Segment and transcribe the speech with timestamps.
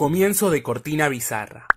[0.00, 1.66] Comienzo de cortina bizarra.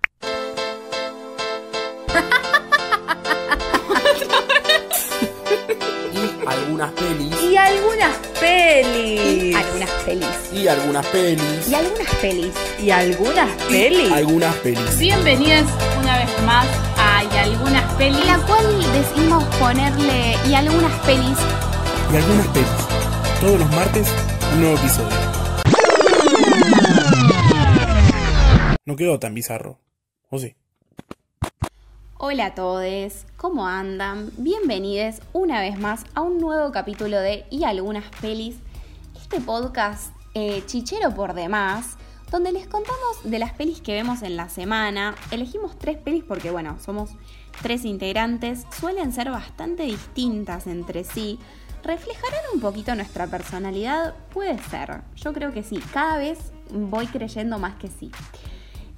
[6.10, 7.42] y algunas pelis.
[7.42, 9.54] Y algunas pelis.
[9.54, 10.26] Algunas pelis.
[10.54, 11.68] Y algunas pelis.
[11.68, 12.54] Y algunas pelis.
[12.80, 14.10] Y algunas pelis.
[14.10, 14.98] Algunas pelis.
[14.98, 15.66] Bienvenidas
[16.00, 16.66] una vez más
[16.96, 18.24] a Y algunas pelis.
[18.24, 18.64] La cual
[18.94, 21.36] decidimos ponerle y algunas pelis.
[22.10, 22.70] Y algunas pelis.
[23.42, 24.08] Todos los martes,
[24.54, 25.33] un nuevo episodio.
[28.86, 29.78] No quedó tan bizarro.
[30.28, 30.56] ¿O sí?
[32.18, 34.30] Hola a todos, ¿cómo andan?
[34.36, 38.56] Bienvenidos una vez más a un nuevo capítulo de Y algunas pelis.
[39.16, 41.96] Este podcast eh, chichero por demás,
[42.30, 45.14] donde les contamos de las pelis que vemos en la semana.
[45.30, 47.08] Elegimos tres pelis porque, bueno, somos
[47.62, 51.38] tres integrantes, suelen ser bastante distintas entre sí.
[51.82, 54.14] ¿Reflejarán un poquito nuestra personalidad?
[54.30, 58.10] Puede ser, yo creo que sí, cada vez voy creyendo más que sí.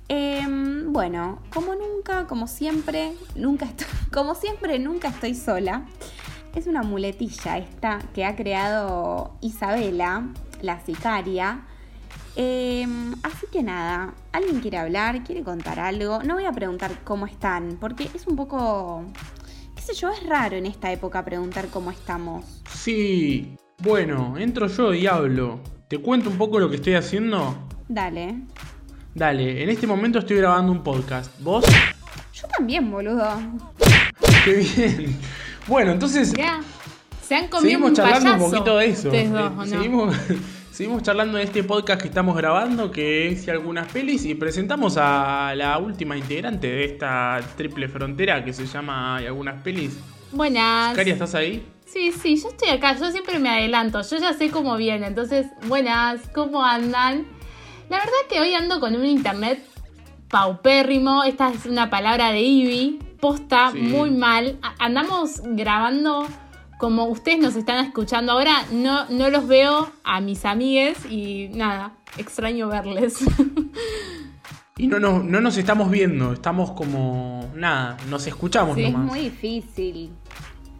[0.08, 5.84] Em, bueno, como nunca, como siempre, nunca estoy, como siempre, nunca estoy sola.
[6.54, 10.28] Es una muletilla esta que ha creado Isabela,
[10.62, 11.66] la sicaria.
[12.36, 15.24] Em, así que nada, ¿alguien quiere hablar?
[15.24, 16.22] ¿Quiere contar algo?
[16.22, 19.04] No voy a preguntar cómo están, porque es un poco,
[19.74, 22.62] qué sé yo, es raro en esta época preguntar cómo estamos.
[22.70, 25.60] Sí, bueno, entro yo y hablo.
[25.88, 27.54] ¿Te cuento un poco lo que estoy haciendo?
[27.88, 28.40] Dale.
[29.16, 31.32] Dale, en este momento estoy grabando un podcast.
[31.40, 31.64] ¿Vos?
[32.34, 33.26] Yo también, boludo.
[34.44, 35.16] Qué bien.
[35.66, 36.60] Bueno, entonces Mirá,
[37.26, 39.08] se han comido seguimos un charlando un poquito de eso.
[39.08, 39.66] dos, Eh, ¿o no?
[39.66, 40.16] seguimos,
[40.70, 45.54] seguimos charlando de este podcast que estamos grabando, que es algunas pelis, y presentamos a
[45.56, 49.96] la última integrante de esta triple frontera que se llama Y algunas pelis.
[50.30, 50.94] Buenas.
[50.94, 51.66] Caria, ¿estás ahí?
[51.86, 55.46] Sí, sí, yo estoy acá, yo siempre me adelanto, yo ya sé cómo viene, entonces,
[55.68, 57.24] buenas, ¿cómo andan?
[57.88, 59.62] La verdad que hoy ando con un internet
[60.28, 63.78] paupérrimo, esta es una palabra de Ivy, posta Sí.
[63.78, 66.26] muy mal, andamos grabando
[66.78, 71.92] como ustedes nos están escuchando ahora, no, no los veo a mis amigues y nada,
[72.18, 73.18] extraño verles.
[74.78, 77.50] Y no, no, no nos estamos viendo, estamos como.
[77.54, 79.06] Nada, nos escuchamos Sí, es nomás.
[79.10, 80.10] muy difícil.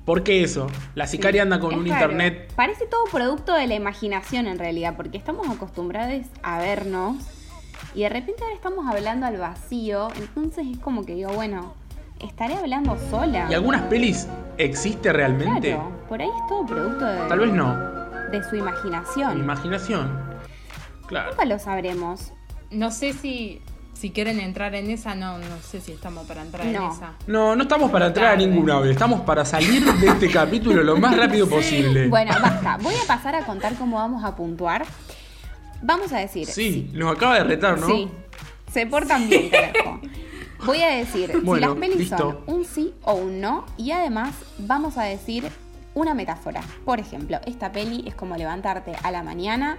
[0.06, 0.69] ¿Por qué eso?
[0.94, 2.12] La sicaria anda con un raro.
[2.12, 2.53] internet.
[2.56, 7.17] Parece todo producto de la imaginación en realidad, porque estamos acostumbrados a vernos
[7.94, 11.75] y de repente ahora estamos hablando al vacío, entonces es como que digo, bueno,
[12.21, 13.49] estaré hablando sola.
[13.50, 14.28] ¿Y algunas pelis
[14.59, 15.71] existe realmente?
[15.75, 17.75] Claro, por ahí es todo producto de, Tal vez no.
[18.31, 19.39] de su imaginación.
[19.41, 20.25] imaginación.
[21.09, 21.31] Claro.
[21.31, 22.33] Nunca lo sabremos.
[22.71, 23.61] No sé si,
[23.99, 26.87] si quieren entrar en esa, no, no sé si estamos para entrar No.
[26.87, 27.12] en esa.
[27.27, 28.93] No, no estamos para entrar a ninguna vez.
[28.93, 32.09] Estamos para salir de este capítulo lo más rápido posible.
[32.09, 32.77] Bueno, basta.
[32.83, 34.84] Voy a pasar a contar cómo vamos a puntuar.
[35.83, 36.47] Vamos a decir.
[36.47, 37.87] Sí, nos acaba de retar, ¿no?
[37.87, 38.09] Sí,
[38.71, 40.01] se portan bien, carajo.
[40.65, 42.17] Voy a decir Bueno, si las pelis listo.
[42.17, 45.49] son un sí o un no y además vamos a decir
[45.95, 46.61] una metáfora.
[46.84, 49.77] Por ejemplo, esta peli es como levantarte a la mañana,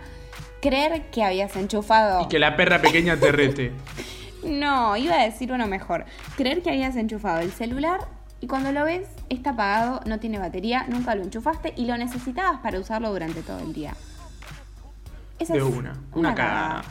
[0.62, 2.24] creer que habías enchufado...
[2.24, 3.72] Y que la perra pequeña te rete.
[4.44, 6.06] No, iba a decir uno mejor.
[6.38, 8.02] Creer que habías enchufado el celular
[8.40, 12.60] y cuando lo ves está apagado, no tiene batería, nunca lo enchufaste y lo necesitabas
[12.60, 13.96] para usarlo durante todo el día.
[15.40, 16.84] Esa De es una, una cagada.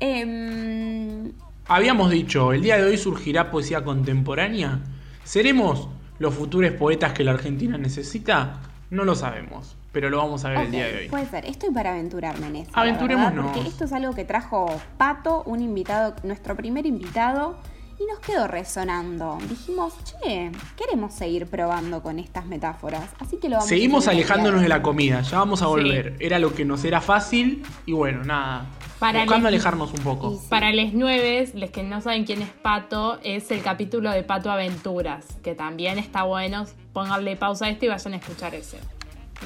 [0.00, 1.32] Em,
[1.66, 4.80] Habíamos dicho, el día de hoy surgirá poesía contemporánea.
[5.24, 5.88] ¿Seremos
[6.18, 8.60] los futuros poetas que la Argentina necesita?
[8.90, 11.08] No lo sabemos, pero lo vamos a ver el día de hoy.
[11.08, 12.70] Puede ser, estoy para aventurarme en eso.
[12.74, 13.46] Aventurémonos.
[13.52, 14.66] Porque esto es algo que trajo
[14.96, 17.56] Pato, un invitado, nuestro primer invitado,
[18.00, 19.38] y nos quedó resonando.
[19.48, 23.02] Dijimos, che, queremos seguir probando con estas metáforas.
[23.18, 25.70] Así que lo vamos a Seguimos alejándonos de la comida, ya vamos a Sí.
[25.70, 26.14] volver.
[26.20, 28.66] Era lo que nos era fácil y bueno, nada.
[29.00, 30.30] Para Buscando les- alejarnos un poco.
[30.32, 30.46] Sí.
[30.48, 34.50] Para les nueves, les que no saben quién es Pato, es el capítulo de Pato
[34.52, 36.66] Aventuras, que también está bueno.
[36.92, 38.78] Pónganle pausa a este y vayan a escuchar ese.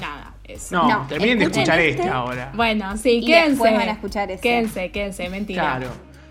[0.01, 0.75] Nada, eso.
[0.75, 2.01] No, No, terminen de escuchar este.
[2.01, 2.51] este ahora.
[2.55, 3.49] Bueno, sí, Y quédense.
[3.51, 4.41] después van a escuchar ese.
[4.41, 5.61] Quédense, quédense, mentira.
[5.77, 5.87] Claro.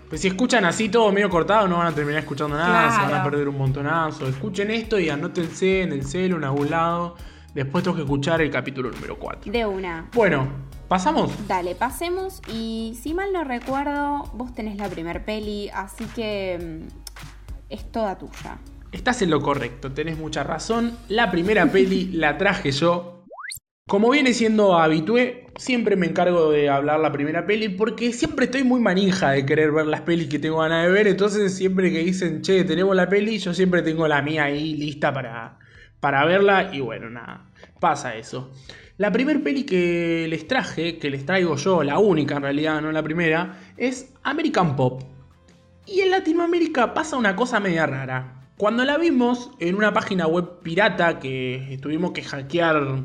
[0.09, 3.15] Pues si escuchan así todo medio cortado, no van a terminar escuchando nada, se van
[3.15, 4.27] a perder un montonazo.
[4.27, 7.15] Escuchen esto y anótense en el celu, en algún lado.
[7.55, 9.51] Después tengo que escuchar el capítulo número 4.
[9.51, 10.09] De una.
[10.13, 10.47] Bueno,
[10.87, 11.31] ¿pasamos?
[11.47, 16.93] Dale, pasemos y si mal no recuerdo, vos tenés la primer peli, así que mm,
[17.69, 18.57] es toda tuya.
[18.91, 20.95] Estás en lo correcto, tenés mucha razón.
[21.09, 23.12] La primera peli la traje yo.
[23.87, 28.63] Como viene siendo habitué, siempre me encargo de hablar la primera peli porque siempre estoy
[28.63, 31.05] muy manija de querer ver las pelis que tengo ganas de ver.
[31.05, 35.13] Entonces, siempre que dicen, che, tenemos la peli, yo siempre tengo la mía ahí lista
[35.13, 35.59] para,
[35.99, 36.69] para verla.
[36.73, 37.51] Y bueno, nada,
[37.81, 38.51] pasa eso.
[38.97, 42.89] La primera peli que les traje, que les traigo yo, la única en realidad, no
[42.91, 45.03] la primera, es American Pop.
[45.85, 48.47] Y en Latinoamérica pasa una cosa media rara.
[48.57, 53.03] Cuando la vimos en una página web pirata que tuvimos que hackear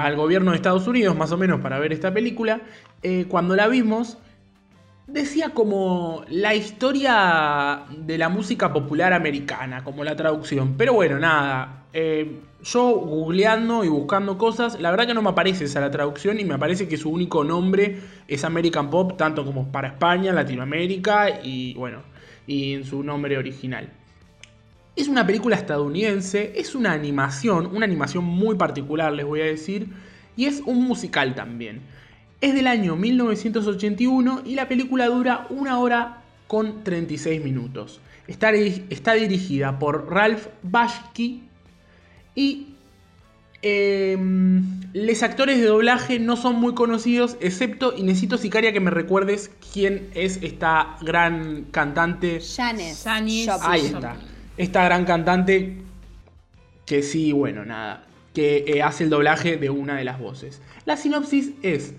[0.00, 2.60] al gobierno de Estados Unidos más o menos para ver esta película,
[3.02, 4.18] eh, cuando la vimos
[5.06, 10.76] decía como la historia de la música popular americana, como la traducción.
[10.76, 11.86] Pero bueno, nada.
[11.92, 16.40] eh, yo googleando y buscando cosas, la verdad que no me aparece esa la traducción
[16.40, 21.42] y me parece que su único nombre es American Pop, tanto como para España, Latinoamérica
[21.42, 21.98] y bueno,
[22.46, 23.88] y en su nombre original.
[24.96, 29.88] Es una película estadounidense, es una animación, una animación muy particular les voy a decir,
[30.36, 31.80] y es un musical también.
[32.40, 38.00] Es del año 1981 y la película dura una hora con 36 minutos.
[38.28, 41.42] Está, está dirigida por Ralph Bashki
[42.34, 42.68] y
[43.62, 44.16] eh,
[44.92, 49.50] los actores de doblaje no son muy conocidos, excepto, y necesito Sicaria que me recuerdes
[49.72, 52.40] quién es esta gran cantante.
[52.40, 53.02] Janis.
[53.02, 53.70] Janis Joplin.
[53.70, 54.16] Ahí está.
[54.56, 55.76] Esta gran cantante
[56.86, 60.60] que sí, bueno, nada, que eh, hace el doblaje de una de las voces.
[60.84, 61.94] La sinopsis es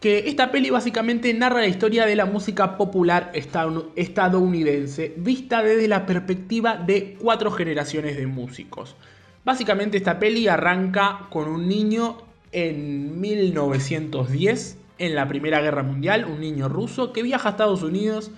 [0.00, 5.88] que esta peli básicamente narra la historia de la música popular estadou- estadounidense, vista desde
[5.88, 8.96] la perspectiva de cuatro generaciones de músicos.
[9.44, 12.18] Básicamente esta peli arranca con un niño
[12.52, 18.30] en 1910, en la Primera Guerra Mundial, un niño ruso que viaja a Estados Unidos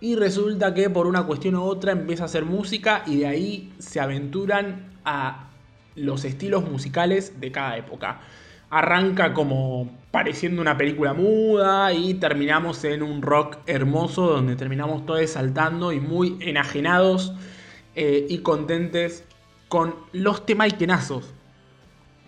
[0.00, 3.72] y resulta que por una cuestión u otra empieza a hacer música y de ahí
[3.78, 5.48] se aventuran a
[5.96, 8.20] los estilos musicales de cada época.
[8.70, 15.30] Arranca como pareciendo una película muda y terminamos en un rock hermoso donde terminamos todos
[15.30, 17.32] saltando y muy enajenados
[17.96, 19.24] eh, y contentes
[19.68, 21.34] con los temaikenazos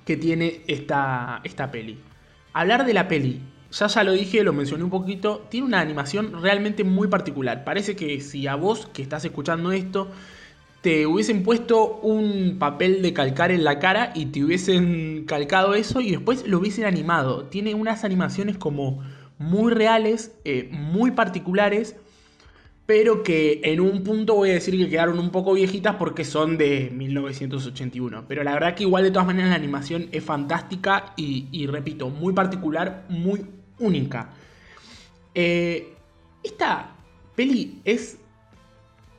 [0.04, 2.00] que tiene esta, esta peli.
[2.52, 3.40] Hablar de la peli,
[3.70, 7.64] ya ya lo dije, lo mencioné un poquito, tiene una animación realmente muy particular.
[7.64, 10.08] Parece que si a vos que estás escuchando esto
[10.80, 16.00] te hubiesen puesto un papel de calcar en la cara y te hubiesen calcado eso
[16.00, 17.44] y después lo hubiesen animado.
[17.44, 19.02] Tiene unas animaciones como
[19.38, 21.96] muy reales, eh, muy particulares,
[22.86, 26.56] pero que en un punto voy a decir que quedaron un poco viejitas porque son
[26.56, 28.24] de 1981.
[28.26, 32.08] Pero la verdad que igual de todas maneras la animación es fantástica y, y repito,
[32.08, 33.44] muy particular, muy
[33.80, 34.30] única.
[35.34, 35.94] Eh,
[36.42, 36.90] esta
[37.34, 38.18] peli es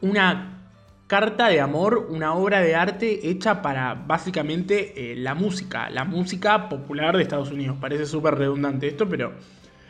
[0.01, 0.61] una
[1.07, 6.69] carta de amor, una obra de arte hecha para básicamente eh, la música, la música
[6.69, 7.77] popular de Estados Unidos.
[7.81, 9.33] Parece súper redundante esto, pero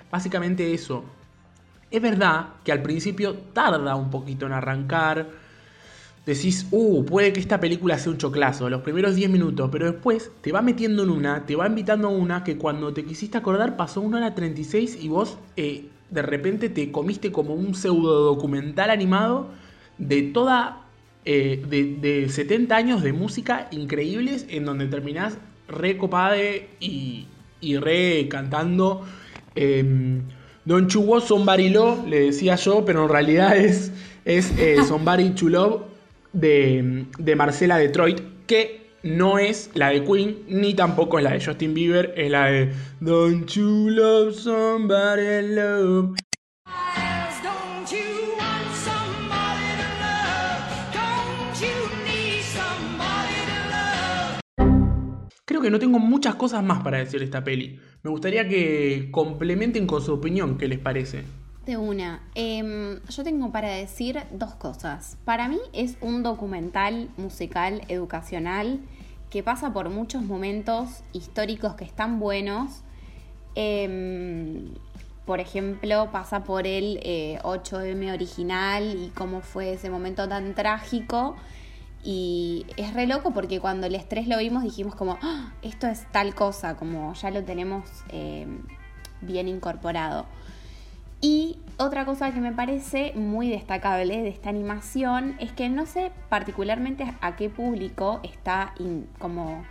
[0.10, 1.04] básicamente eso.
[1.92, 5.41] Es verdad que al principio tarda un poquito en arrancar.
[6.26, 10.32] Decís, uh, puede que esta película sea un choclazo, los primeros 10 minutos, pero después
[10.42, 13.76] te va metiendo en una, te va invitando a una que cuando te quisiste acordar
[13.76, 18.92] pasó una hora 36 y vos eh, de repente te comiste como un pseudo documental
[18.92, 19.50] animado
[19.98, 20.84] de toda,
[21.26, 25.38] eh, de, de 70 años de música increíbles en donde terminás
[25.68, 27.28] re copade y,
[27.62, 29.06] y re cantando.
[29.56, 30.22] em,
[30.66, 33.92] Don Chuwo Somebody Love, le decía yo, pero en realidad es,
[34.26, 35.34] es eh, Somebody
[36.34, 41.44] de, de Marcela Detroit, que no es la de Queen, ni tampoco es la de
[41.44, 46.16] Justin Bieber, es la de Don't You Love Somebody Love.
[55.46, 57.78] Creo que no tengo muchas cosas más para decir de esta peli.
[58.04, 61.24] Me gustaría que complementen con su opinión, ¿qué les parece?
[61.66, 62.22] De una.
[62.34, 65.18] Em, yo tengo para decir dos cosas.
[65.26, 68.80] Para mí es un documental musical educacional
[69.30, 72.82] que pasa por muchos momentos históricos que están buenos.
[73.54, 74.74] Em,
[75.26, 81.36] por ejemplo, pasa por el eh, 8M original y cómo fue ese momento tan trágico.
[82.04, 86.12] Y es re loco porque cuando el estrés lo vimos dijimos como, "Ah, esto es
[86.12, 88.64] tal cosa, como ya lo tenemos em,
[89.22, 90.26] bien incorporado.
[91.22, 96.12] Y otra cosa que me parece muy destacable de esta animación es que no sé
[96.30, 99.64] particularmente a qué público está in- como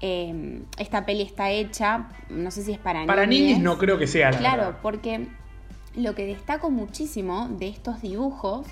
[0.00, 2.08] eh, esta peli está hecha.
[2.30, 3.58] No sé si es para, Para niñes.
[3.58, 4.78] niños no creo que sea la Claro, verdad.
[4.82, 5.26] porque
[5.94, 8.66] lo que destaco muchísimo de estos dibujos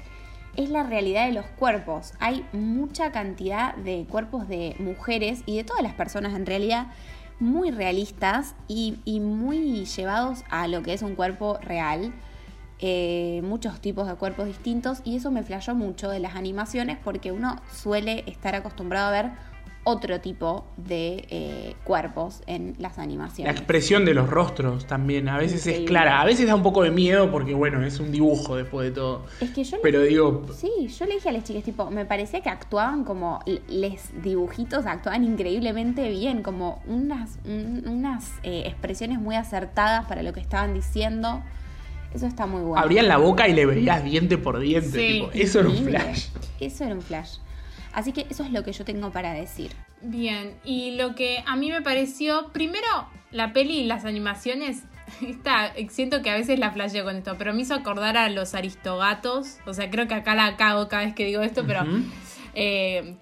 [0.56, 2.14] es la realidad de los cuerpos.
[2.18, 6.86] Hay mucha cantidad de cuerpos de mujeres y de todas las personas en realidad
[7.38, 12.12] muy realistas y, muy llevados a lo que es un cuerpo real.
[12.78, 17.32] Eh, muchos tipos de cuerpos distintos y eso me flashó mucho de las animaciones porque
[17.32, 19.30] uno suele estar acostumbrado a ver
[19.88, 23.54] otro tipo de eh, cuerpos en las La animaciones.
[23.56, 26.90] expresión de los rostros también, a veces es clara, a veces da un poco de
[26.90, 29.26] miedo porque bueno, es un dibujo después de todo.
[29.40, 32.40] Es que yo Pero digo, Sí, yo le dije a las chicas, tipo, me parecía
[32.40, 33.38] que actuaban como,
[33.68, 40.32] les dibujitos actuaban increíblemente bien, como unas, un- unas eh, expresiones muy acertadas para lo
[40.32, 41.42] que estaban diciendo.
[42.12, 42.82] Eso está muy bueno.
[42.82, 44.88] abrían la boca y le veías diente por diente.
[44.98, 45.12] Sí.
[45.20, 46.26] tipo, eso era un flash.
[46.58, 47.36] Eso era un flash.
[47.96, 49.72] Así que eso es lo que yo tengo para decir.
[50.02, 52.86] Bien, y lo que a mí me pareció, primero,
[53.30, 54.82] la peli y las animaciones,
[55.26, 58.54] esta, siento que a veces la flasheo con esto, pero me hizo acordar a los
[58.54, 61.84] aristogatos, o sea, creo que acá la cago cada vez que digo esto, pero...
[62.54, 63.16] Eh,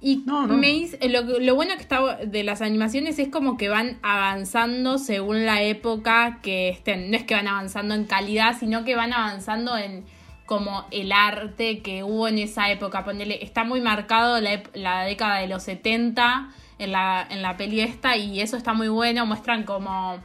[0.00, 0.54] y No, no.
[0.56, 4.98] me hizo- lo, lo bueno que está de las animaciones es como que van avanzando
[4.98, 7.10] según la época que estén.
[7.10, 10.04] No es que van avanzando en calidad, sino que van avanzando en
[10.46, 13.04] como el arte que hubo en esa época.
[13.04, 17.80] Ponele, está muy marcado la, la década de los 70 en la, en la peli
[17.80, 19.26] esta y eso está muy bueno.
[19.26, 20.18] Muestran como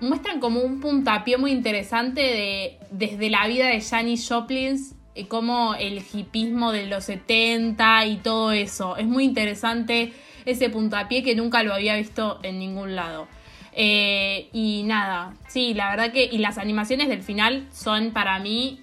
[0.00, 4.78] muestran como un puntapié muy interesante de desde la vida de Janis Joplin
[5.14, 8.96] y como el hipismo de los 70 y todo eso.
[8.96, 10.12] Es muy interesante
[10.46, 13.28] ese puntapié que nunca lo había visto en ningún lado.
[13.72, 18.80] Eh, y nada, sí, la verdad que y las animaciones del final son para mí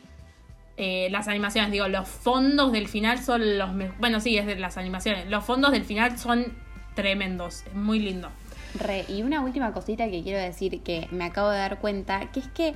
[0.77, 4.77] eh, las animaciones, digo, los fondos del final son los bueno, sí, es de las
[4.77, 5.27] animaciones.
[5.27, 6.53] Los fondos del final son
[6.93, 8.29] tremendos, es muy lindo.
[8.75, 12.41] Re, y una última cosita que quiero decir que me acabo de dar cuenta, que
[12.41, 12.75] es que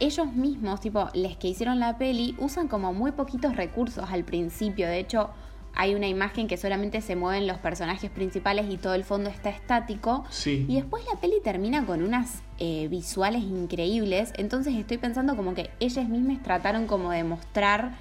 [0.00, 4.88] ellos mismos, tipo, les que hicieron la peli, usan como muy poquitos recursos al principio.
[4.88, 5.30] De hecho,
[5.74, 9.48] hay una imagen que solamente se mueven los personajes principales y todo el fondo está
[9.50, 10.24] estático.
[10.30, 10.66] Sí.
[10.68, 14.32] Y después la peli termina con unas eh, visuales increíbles.
[14.36, 17.96] Entonces estoy pensando como que ellas mismas trataron como de mostrar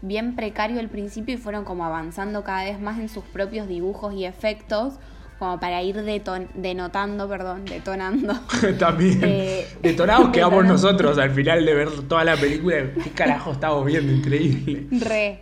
[0.00, 4.14] bien precario al principio y fueron como avanzando cada vez más en sus propios dibujos
[4.14, 4.94] y efectos.
[5.38, 8.34] Como para ir deton- denotando, perdón, detonando.
[8.78, 9.20] También.
[9.24, 10.72] Eh, Detonados quedamos detonando.
[10.74, 12.76] nosotros al final de ver toda la película.
[13.02, 14.12] ¿Qué carajo estamos viendo?
[14.12, 14.86] Increíble.
[15.00, 15.40] Re.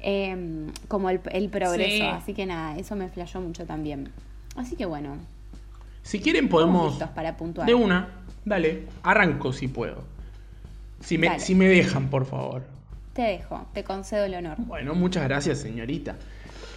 [0.00, 1.88] Eh, como el, el progreso.
[1.96, 2.02] Sí.
[2.02, 4.10] Así que nada, eso me flashó mucho también.
[4.56, 5.16] Así que bueno,
[6.02, 6.98] Si quieren podemos...
[7.14, 7.66] para puntuar.
[7.66, 8.08] De una,
[8.44, 8.86] dale.
[9.02, 10.04] Arranco si puedo.
[11.00, 11.40] Si me, Dale.
[11.40, 12.62] si me dejan, por favor.
[13.14, 14.56] Te dejo, te concedo el honor.
[14.58, 16.16] Bueno, muchas gracias, señorita.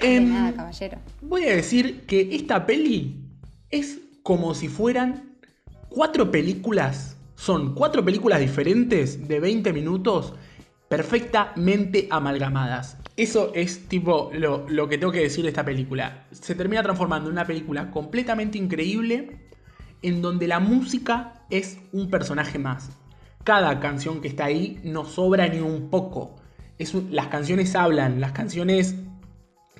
[0.01, 0.97] De Em, nada, caballero.
[1.21, 3.17] Voy a decir que esta peli
[3.69, 5.35] es como si fueran
[5.89, 7.17] cuatro películas.
[7.35, 10.33] Son cuatro películas diferentes de 20 minutos
[10.87, 12.97] perfectamente amalgamadas.
[13.15, 16.25] Eso es tipo lo, lo que tengo que decir de esta película.
[16.31, 19.39] Se termina transformando en una película completamente increíble
[20.01, 22.89] en donde la música es un personaje más.
[23.43, 26.35] Cada canción que está ahí no sobra ni un poco.
[26.79, 28.95] Es un- las canciones hablan, las canciones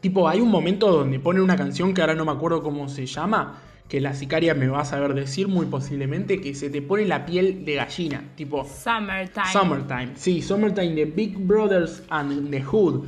[0.02, 3.06] Tipo, hay un momento donde pone una canción que ahora no me acuerdo cómo se
[3.06, 3.62] llama,
[3.94, 7.28] que la sicaria me va a saber decir muy posiblemente, que se te pone la
[7.28, 8.24] piel de gallina.
[8.36, 9.52] Tipo, Summertime.
[9.52, 10.10] Summertime.
[10.16, 13.06] Sí, Summertime de Big Brothers and the Hood.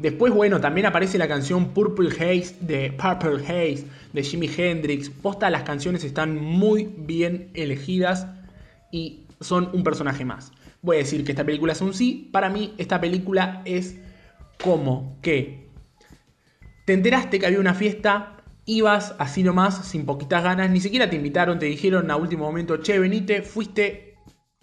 [0.00, 5.10] Después, bueno, también aparece la canción Purple Haze de Purple Haze de Jimi Hendrix.
[5.10, 8.26] Posta, las canciones están muy bien elegidas
[8.90, 10.52] y son un personaje más.
[10.80, 12.30] Voy a decir que esta película es un sí.
[12.32, 13.98] Para mí, esta película es
[14.62, 15.68] como que
[16.86, 21.16] te enteraste que había una fiesta, ibas así nomás, sin poquitas ganas, ni siquiera te
[21.16, 24.14] invitaron, te dijeron a último momento, che, venite, fuiste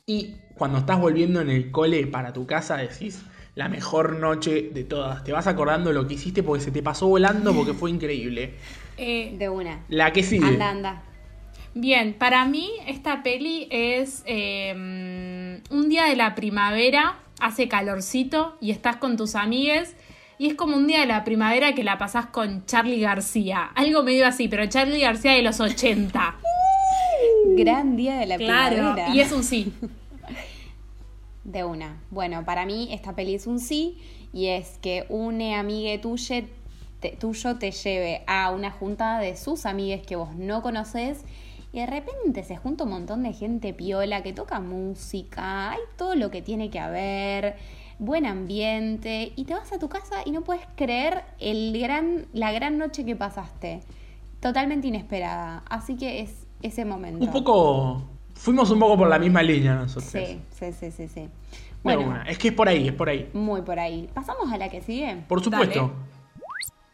[0.08, 3.24] y cuando estás volviendo en el cole para tu casa decís,
[3.58, 5.24] la mejor noche de todas.
[5.24, 8.54] Te vas acordando lo que hiciste porque se te pasó volando porque fue increíble.
[9.00, 9.84] Eh, De una.
[9.90, 10.44] La que sigue.
[10.48, 11.04] Anda, anda.
[11.76, 14.74] Bien, para mí esta peli es eh,
[15.70, 19.96] un día de la primavera, hace calorcito y estás con tus amigues
[20.40, 23.70] y es como un día de la primavera que la pasás con Charlie García.
[23.76, 26.36] Algo medio así, pero Charlie García de los 80.
[27.56, 29.10] Gran día de la claro, primavera.
[29.14, 29.74] y es un sí.
[31.48, 32.04] De una.
[32.12, 33.98] Bueno, para mí esta peli es un sí
[34.34, 36.44] y es que une amigue tuyo
[37.00, 41.24] te, tuyo te lleve a una juntada de sus amigues que vos no conoces
[41.72, 46.16] y de repente se junta un montón de gente piola que toca música, hay todo
[46.16, 47.56] lo que tiene que haber,
[48.00, 52.52] buen ambiente y te vas a tu casa y no puedes creer el gran, la
[52.52, 53.82] gran noche que pasaste.
[54.40, 55.64] Totalmente inesperada.
[55.70, 57.26] Así que es ese momento.
[57.26, 58.17] Un poco...
[58.38, 60.12] Fuimos un poco por la misma línea nosotros.
[60.12, 61.30] Sí, sí, sí, sí, sí.
[61.84, 62.24] Bueno, una.
[62.24, 63.30] Es que es por ahí, es por ahí.
[63.34, 64.10] muy por ahí.
[64.14, 65.24] ¿Pasamos a la que sigue?
[65.28, 65.92] Por supuesto.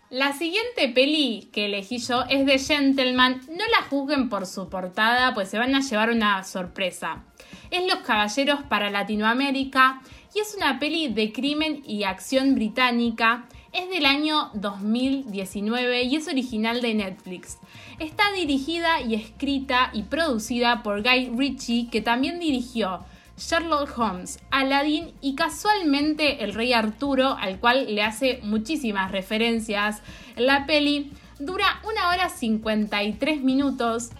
[0.09, 3.41] La siguiente peli que elegí yo es de Gentleman.
[3.49, 7.23] No la juzguen por su portada, pues se van a llevar una sorpresa.
[7.71, 10.01] Es Los Caballeros para Latinoamérica
[10.35, 13.45] y es una peli de crimen y acción británica.
[13.73, 17.57] Es del año 2019 y es original de Netflix.
[17.97, 22.99] Está dirigida y escrita y producida por Guy Ritchie, que también dirigió
[23.35, 30.03] Sherlock Holmes, Aladdin y casualmente el rey Arturo, al cual le hace muchísimas referencias
[30.35, 31.11] en la peli.
[31.39, 34.11] Dura una hora 53 minutos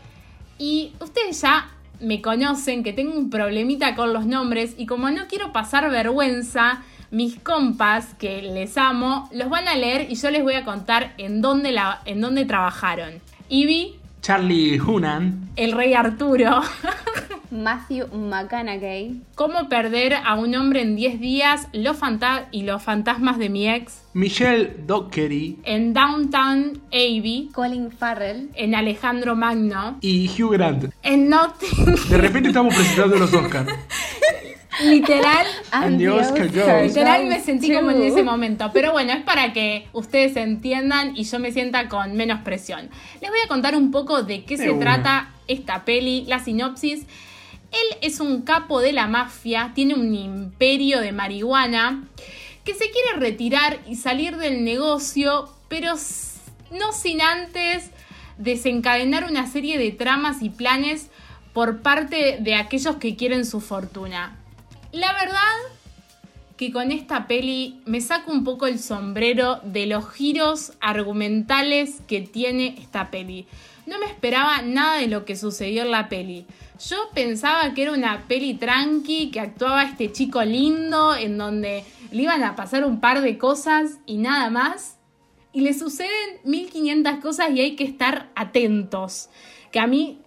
[0.57, 1.69] y ustedes ya
[1.99, 6.83] me conocen que tengo un problemita con los nombres y como no quiero pasar vergüenza,
[7.13, 11.13] mis compas, que les amo, los van a leer y yo les voy a contar
[11.17, 13.21] en dónde, la, en dónde trabajaron.
[13.49, 15.49] Ivy, Charlie Hunan.
[15.55, 16.61] el rey Arturo.
[17.51, 19.21] Matthew McConaughey.
[19.35, 23.69] Cómo perder a un hombre en 10 días los fanta- y los fantasmas de mi
[23.69, 24.01] ex.
[24.13, 25.59] Michelle Dockery.
[25.63, 27.49] En Downtown Abbey.
[27.53, 28.49] Colin Farrell.
[28.55, 29.97] En Alejandro Magno.
[30.01, 30.85] Y Hugh Grant.
[31.03, 31.95] En Notting.
[32.09, 33.69] De repente estamos presentando los Oscars.
[34.81, 35.45] Literal.
[36.83, 38.71] Literal me sentí como en ese momento.
[38.73, 42.89] Pero bueno, es para que ustedes entiendan y yo me sienta con menos presión.
[43.21, 44.79] Les voy a contar un poco de qué De se una.
[44.79, 47.01] trata esta peli, la sinopsis.
[47.01, 52.03] Él es un capo de la mafia, tiene un imperio de marihuana
[52.63, 55.93] que se quiere retirar y salir del negocio, pero
[56.71, 57.89] no sin antes
[58.37, 61.09] desencadenar una serie de tramas y planes
[61.53, 64.37] por parte de aquellos que quieren su fortuna.
[64.93, 65.73] La verdad
[66.55, 72.21] que con esta peli me saco un poco el sombrero de los giros argumentales que
[72.21, 73.47] tiene esta peli.
[73.87, 76.45] No me esperaba nada de lo que sucedió en la peli.
[76.87, 82.21] Yo pensaba que era una peli tranqui, que actuaba este chico lindo, en donde le
[82.21, 84.99] iban a pasar un par de cosas y nada más.
[85.53, 89.31] Y le suceden 1500 cosas y hay que estar atentos.
[89.71, 90.19] Que a mí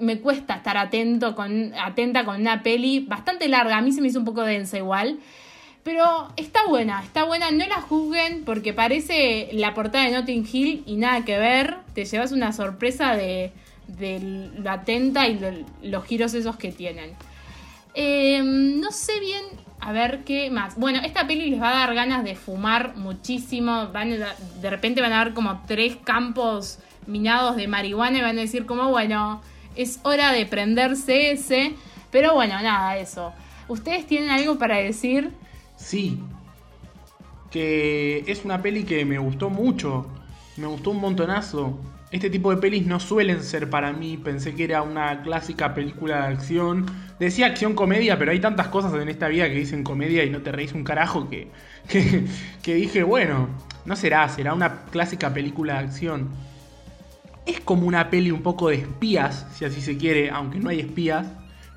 [0.00, 3.78] me cuesta estar atento con, atenta con una peli bastante larga.
[3.78, 5.18] A mí se me hizo un poco densa igual.
[5.82, 7.50] Pero está buena, está buena.
[7.50, 11.76] No la juzguen porque parece la portada de Notting Hill y nada que ver.
[11.94, 13.52] Te llevas una sorpresa de,
[13.86, 15.38] de lo atenta y
[15.82, 17.12] los giros esos que tienen.
[17.94, 19.44] Eh, no sé bien,
[19.80, 20.76] a ver qué más.
[20.76, 23.88] Bueno, esta peli les va a dar ganas de fumar muchísimo.
[23.92, 28.38] Van a- de repente van a ver como tres campos minados de marihuana y van
[28.38, 29.42] a decir como, bueno,
[29.76, 31.74] es hora de prenderse ese.
[32.10, 33.32] Pero bueno, nada, eso.
[33.68, 35.32] ¿Ustedes tienen algo para decir?
[35.76, 36.20] Sí.
[37.50, 40.06] Que es una peli que me gustó mucho.
[40.56, 41.78] Me gustó un montonazo.
[42.10, 44.16] Este tipo de pelis no suelen ser para mí.
[44.16, 46.86] Pensé que era una clásica película de acción.
[47.18, 50.42] Decía acción comedia, pero hay tantas cosas en esta vida que dicen comedia y no
[50.42, 51.50] te reís un carajo que,
[51.88, 52.24] que,
[52.62, 53.48] que dije, bueno,
[53.84, 56.28] no será, será una clásica película de acción.
[57.46, 60.80] Es como una peli un poco de espías, si así se quiere, aunque no hay
[60.80, 61.26] espías.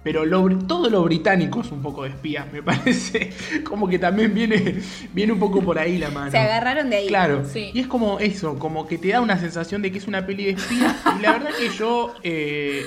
[0.04, 3.32] Pero lo todo lo británico es un poco de espías, me parece.
[3.66, 4.80] Como que también viene,
[5.14, 6.32] viene un poco por ahí la mano.
[6.32, 7.08] Se agarraron de ahí.
[7.08, 7.72] Claro, Sí.
[7.74, 10.46] y es como eso, como que te da una sensación de que es una peli
[10.46, 10.96] de espías.
[11.18, 12.14] Y la verdad que yo.
[12.24, 12.84] eh,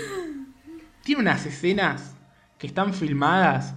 [1.03, 2.15] tiene unas escenas
[2.59, 3.75] que están filmadas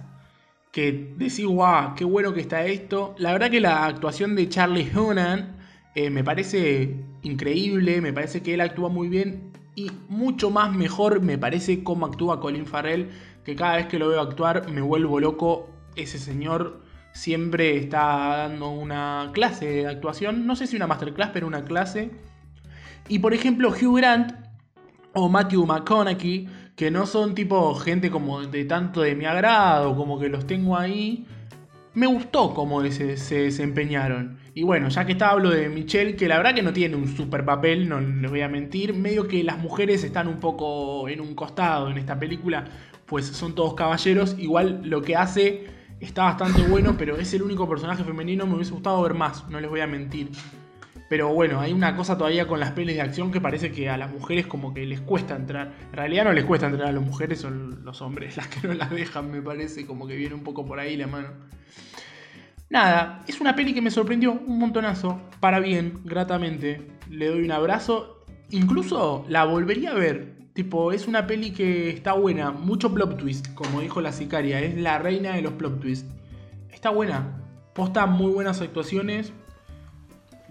[0.72, 3.14] que decís, guau, qué bueno que está esto.
[3.18, 5.56] La verdad que la actuación de Charlie Hunnam
[5.94, 9.52] eh, me parece increíble, me parece que él actúa muy bien.
[9.76, 13.10] Y mucho más mejor me parece cómo actúa Colin Farrell,
[13.44, 15.68] que cada vez que lo veo actuar me vuelvo loco.
[15.96, 21.46] Ese señor siempre está dando una clase de actuación, no sé si una masterclass, pero
[21.46, 22.10] una clase.
[23.08, 24.32] Y por ejemplo, Hugh Grant
[25.12, 30.18] o Matthew McConaughey, que no son tipo gente como de tanto de mi agrado, como
[30.18, 31.26] que los tengo ahí.
[31.94, 34.38] Me gustó cómo se, se desempeñaron.
[34.52, 37.06] Y bueno, ya que está hablo de Michelle, que la verdad que no tiene un
[37.06, 38.94] super papel, no les voy a mentir.
[38.94, 42.64] Medio que las mujeres están un poco en un costado en esta película,
[43.06, 44.34] pues son todos caballeros.
[44.38, 45.66] Igual lo que hace
[46.00, 49.60] está bastante bueno, pero es el único personaje femenino, me hubiese gustado ver más, no
[49.60, 50.30] les voy a mentir.
[51.08, 53.96] Pero bueno, hay una cosa todavía con las pelis de acción que parece que a
[53.96, 55.72] las mujeres como que les cuesta entrar.
[55.90, 58.74] En realidad no les cuesta entrar a las mujeres, son los hombres las que no
[58.74, 61.28] las dejan, me parece, como que viene un poco por ahí la mano.
[62.70, 66.88] Nada, es una peli que me sorprendió un montonazo, para bien, gratamente.
[67.10, 70.34] Le doy un abrazo, incluso la volvería a ver.
[70.54, 74.76] Tipo, es una peli que está buena, mucho plot twist, como dijo la sicaria, es
[74.76, 76.08] la reina de los plot twists.
[76.72, 77.42] Está buena,
[77.74, 79.32] posta muy buenas actuaciones,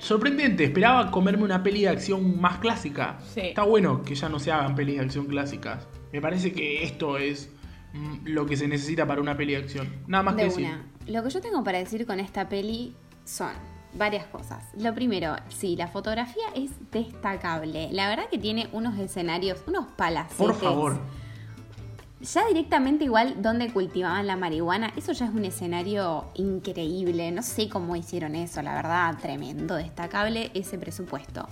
[0.04, 3.20] Sorprendente, esperaba comerme una peli de acción más clásica.
[3.34, 3.40] Sí.
[3.40, 5.88] Está bueno que ya no se hagan pelis de acción clásicas.
[6.12, 7.50] Me parece que esto es
[7.94, 9.88] mm, lo que se necesita para una peli de acción.
[10.08, 10.66] Nada más que De decir.
[10.66, 10.86] una.
[11.08, 13.52] Lo que yo tengo para decir con esta peli son
[13.94, 14.66] varias cosas.
[14.78, 17.88] Lo primero, sí, la fotografía es destacable.
[17.94, 20.38] La verdad que tiene unos escenarios, unos palacetes.
[20.38, 21.00] Por favor.
[22.24, 27.32] Ya directamente igual donde cultivaban la marihuana, eso ya es un escenario increíble.
[27.32, 31.48] No sé cómo hicieron eso, la verdad, tremendo, destacable ese presupuesto.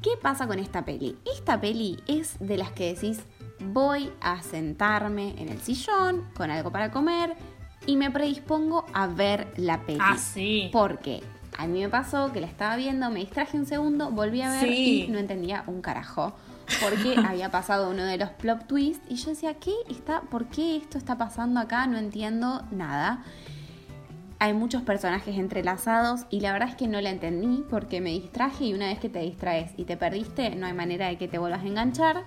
[0.00, 1.18] ¿Qué pasa con esta peli?
[1.34, 3.20] Esta peli es de las que decís,
[3.58, 7.34] voy a sentarme en el sillón con algo para comer
[7.84, 9.98] y me predispongo a ver la peli.
[10.00, 10.70] Ah, sí.
[10.72, 11.22] Porque
[11.58, 14.60] a mí me pasó que la estaba viendo, me distraje un segundo, volví a ver
[14.68, 15.04] Sí.
[15.06, 16.32] y no entendía un carajo.
[16.82, 20.22] Porque había pasado uno de los plot twists y yo decía, ¿qué está?
[20.22, 21.86] ¿Por qué esto está pasando acá?
[21.86, 23.24] No entiendo nada.
[24.38, 28.64] Hay muchos personajes entrelazados y la verdad es que no la entendí porque me distraje
[28.64, 31.38] y una vez que te distraes y te perdiste, no hay manera de que te
[31.38, 32.24] vuelvas a enganchar.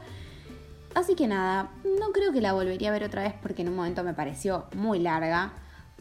[0.93, 3.75] Así que nada, no creo que la volvería a ver otra vez porque en un
[3.75, 5.53] momento me pareció muy larga.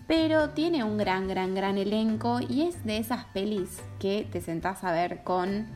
[0.06, 4.84] Pero tiene un gran, gran, gran elenco y es de esas pelis que te sentás
[4.84, 5.66] a ver con,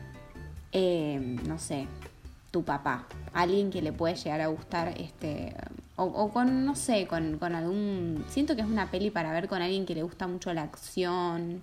[0.71, 1.87] eh, no sé,
[2.51, 3.05] tu papá.
[3.33, 5.53] Alguien que le puede llegar a gustar este...
[5.95, 8.23] O, o con, no sé, con, con algún...
[8.29, 11.61] Siento que es una peli para ver con alguien que le gusta mucho la acción.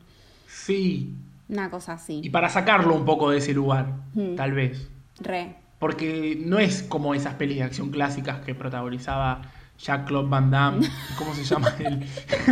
[0.48, 1.14] Sí.
[1.48, 2.30] Una cosa Y así.
[2.30, 4.34] para sacarlo un poco de ese lugar, Mm.
[4.36, 4.88] tal vez.
[5.20, 5.56] Re.
[5.78, 9.42] Porque no es como esas pelis de acción clásicas que protagonizaba
[9.78, 10.86] Jack-Claude Van Damme.
[11.18, 12.04] ¿Cómo se llama el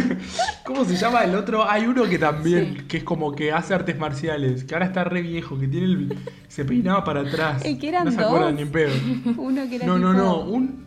[0.65, 1.69] ¿Cómo se llama el otro?
[1.69, 2.85] Hay uno que también, Sí.
[2.89, 6.19] que es como que hace artes marciales, que ahora está re viejo, que tiene el,
[6.49, 7.65] se peinaba para atrás.
[7.65, 8.27] El que eran no se dos.
[8.27, 8.93] acuerdan ni en pedo.
[9.39, 10.83] Uno que era No, no, no, un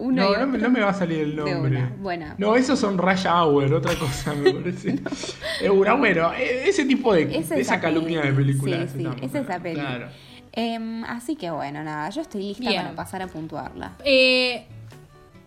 [0.00, 1.84] uno no, no, me- no me va a salir el nombre.
[1.98, 2.26] bueno.
[2.38, 5.00] No, esos son Rush Hour, otra cosa, me parece.
[5.60, 8.90] Es una, bueno, e- ese tipo de, Es de esa esa calumnia de películas.
[8.92, 9.80] Sí, sí, es esa peli.
[9.80, 10.06] Claro.
[10.52, 12.82] Em, así que bueno, nada, yo estoy lista Bien.
[12.82, 13.96] para pasar a puntuarla.
[14.04, 14.66] Eh,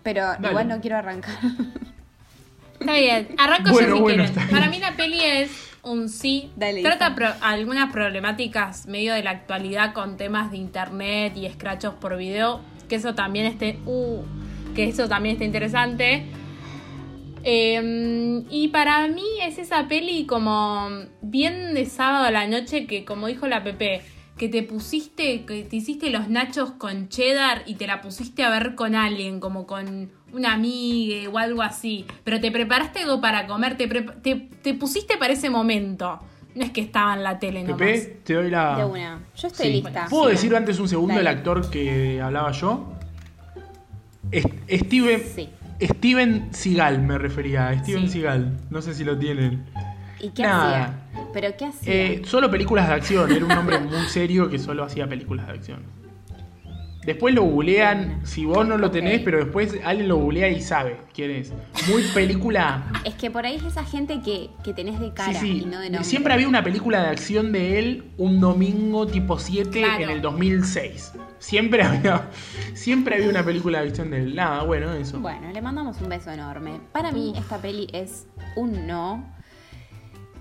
[0.04, 0.50] Pero Dale.
[0.50, 1.36] igual no quiero arrancar.
[2.80, 4.50] está bien, arranco Bueno, yo si bueno, quieren.
[4.50, 5.52] Para mí la peli es
[5.84, 6.52] un sí.
[6.56, 11.94] Dale, Trata pro- algunas problemáticas medio de la actualidad con temas de internet y escrachos
[11.96, 12.62] por video.
[12.90, 13.80] Que eso también esté.
[13.86, 14.22] Uh,
[14.76, 16.26] que eso también está interesante.
[17.44, 20.90] Eh, y para mí es esa peli como
[21.22, 24.02] bien de sábado a la noche que, como dijo la Pepe,
[24.38, 28.50] que te pusiste, que te hiciste los nachos con cheddar y te la pusiste a
[28.50, 32.06] ver con alguien, como con una amiga o algo así.
[32.24, 36.20] Pero te preparaste algo para comer, te, te, te pusiste para ese momento.
[36.56, 37.78] No es que estaba en la tele nomás.
[37.78, 38.76] Pepe, te doy la.
[38.78, 39.20] De una.
[39.38, 39.72] Yo estoy Sí.
[39.74, 40.08] lista.
[40.10, 40.32] ¿Puedo Sí.
[40.32, 41.30] decir antes un segundo Dale.
[41.30, 42.94] el actor que hablaba yo?
[44.32, 45.50] Es- Steven, Sí.
[45.82, 48.20] Steven Seagal me refería, a Steven Sí.
[48.20, 48.58] Seagal.
[48.70, 49.66] No sé si lo tienen.
[50.20, 50.84] ¿Y qué Nada.
[50.86, 51.01] hacía?
[51.34, 51.94] ¿Pero qué hacía?
[51.94, 55.54] Eh, solo películas de acción, era un hombre muy serio que solo hacía películas de
[55.54, 56.02] acción.
[57.06, 60.98] Después lo googlean, si vos no lo tenés, pero después alguien lo googlea y sabe
[61.16, 61.52] quién es.
[61.90, 62.84] Muy película.
[63.06, 65.62] Es que por ahí es esa gente que, que tenés de cara sí, sí.
[65.64, 66.04] y no de nombre.
[66.04, 70.04] Siempre había una película de acción de él un domingo tipo 7 Claro.
[70.04, 71.14] en el 2006.
[71.40, 72.30] Siempre había,
[72.76, 74.36] siempre había una película de acción de él.
[74.36, 75.20] Nada, bueno, eso.
[75.20, 76.82] Bueno, le mandamos un beso enorme.
[76.92, 79.41] Para mí esta peli es un no.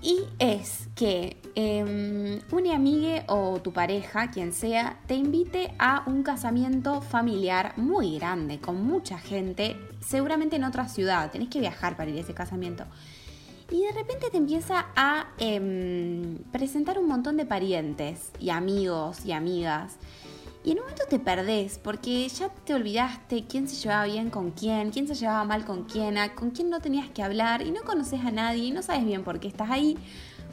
[0.01, 6.23] Y es que eh, una amiga o tu pareja, quien sea, te invite a un
[6.23, 11.29] casamiento familiar muy grande, con mucha gente, seguramente en otra ciudad.
[11.29, 12.85] Tenés que viajar para ir a ese casamiento.
[13.69, 19.31] Y de repente te empieza a em, presentar un montón de parientes y amigos y
[19.31, 19.97] amigas.
[20.63, 24.51] Y en un momento te perdés porque ya te olvidaste quién se llevaba bien con
[24.51, 27.71] quién, quién se llevaba mal con quién, a- con quién no tenías que hablar y
[27.71, 29.97] no conoces a nadie y no sabes bien por qué estás ahí.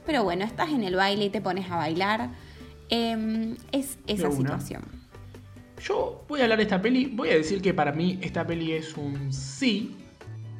[0.06, 2.30] Pero bueno, estás en el baile y te pones a bailar.
[2.88, 4.82] Em, es esa situación.
[5.82, 7.06] Yo voy a hablar de esta peli.
[7.06, 9.94] Voy a decir que para mí esta peli es un sí.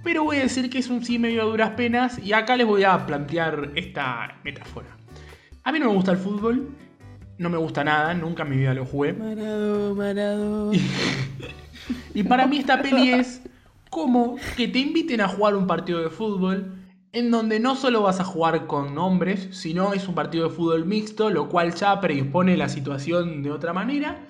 [0.05, 2.19] Pero voy a decir que es un sí medio a duras penas.
[2.23, 4.89] Y acá les voy a plantear esta metáfora.
[5.65, 6.69] A mí no me gusta el fútbol.
[7.39, 8.13] No me gusta nada.
[8.15, 9.15] Nunca en mi vida lo jugué.
[12.15, 13.43] Y para mí esta peli es
[13.91, 16.75] como que te inviten a jugar un partido de fútbol
[17.13, 20.85] en donde no solo vas a jugar con hombres, sino es un partido de fútbol
[20.85, 24.29] mixto, lo cual ya predispone la situación de otra manera.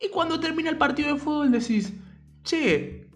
[0.00, 1.92] Y cuando termina el partido de fútbol decís,
[2.42, 3.08] che,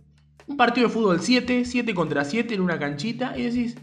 [0.46, 3.76] un partido de fútbol 7, 7 contra 7 en una canchita, y decís,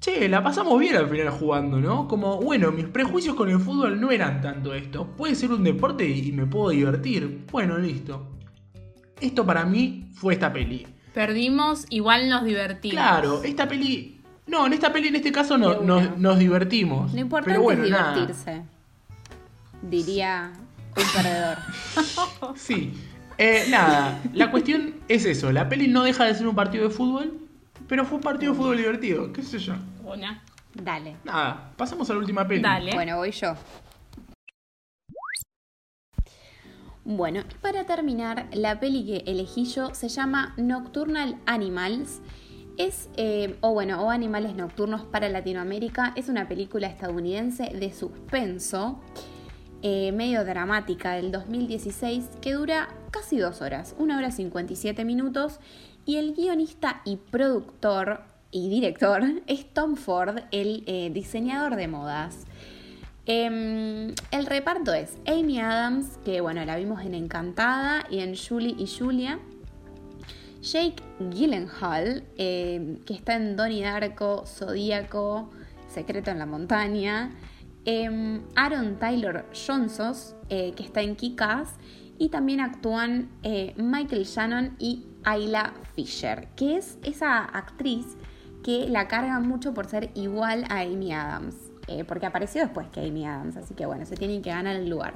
[0.00, 2.08] che, la pasamos bien al final jugando, ¿no?
[2.08, 5.06] Como, bueno, mis prejuicios con el fútbol no eran tanto esto.
[5.16, 7.44] Puede ser un deporte y me puedo divertir.
[7.52, 8.26] Bueno, listo.
[9.20, 10.86] Esto para mí fue esta peli.
[11.12, 12.94] Perdimos, igual nos divertimos.
[12.94, 14.20] Claro, esta peli.
[14.46, 17.12] No, en esta peli en este caso no- nos, nos divertimos.
[17.12, 18.14] Lo importante Pero bueno, es nada.
[18.14, 18.62] divertirse.
[19.82, 20.52] Diría
[20.96, 21.56] un perdedor.
[22.56, 22.92] Sí.
[23.38, 25.50] Eh, nada, la cuestión es eso.
[25.52, 27.38] La peli no deja de ser un partido de fútbol,
[27.90, 29.32] pero fue un partido de fútbol divertido.
[29.32, 29.74] ¿Qué sé yo?
[30.04, 30.44] Una.
[30.72, 31.16] Dale.
[31.24, 32.62] Nada, pasamos a la última peli.
[32.62, 32.94] Dale.
[32.94, 33.56] Bueno, voy yo.
[37.04, 42.20] Bueno, y para terminar, la peli que elegí yo se llama Nocturnal Animals.
[42.78, 46.12] Es, eh, o bueno, o Animales Nocturnos para Latinoamérica.
[46.14, 49.00] Es una película estadounidense de suspenso,
[49.82, 55.58] eh, medio dramática del 2016, que dura casi dos horas, una hora 57 minutos.
[56.10, 62.46] Y el guionista y productor y director es Tom Ford, el eh, diseñador de modas.
[63.26, 68.74] Em, el reparto es Amy Adams, que bueno, la vimos en Encantada y en Julie
[68.76, 69.38] y Julia.
[70.60, 75.52] Jake Gyllenhaal, em, que está en Donnie Darko, Zodíaco,
[75.86, 77.30] Secreto en la Montaña.
[77.84, 80.12] Em, Aaron Taylor Johnson,
[80.48, 81.76] eh, que está en Kick-Ass.
[82.18, 88.06] Y también actúan eh, Michael Shannon y Ayla Fisher, que es esa actriz
[88.64, 91.54] que la carga mucho por ser igual a Amy Adams.
[91.88, 94.88] eh, porque apareció después que Amy Adams, así que bueno, se tienen que ganar el
[94.88, 95.14] lugar.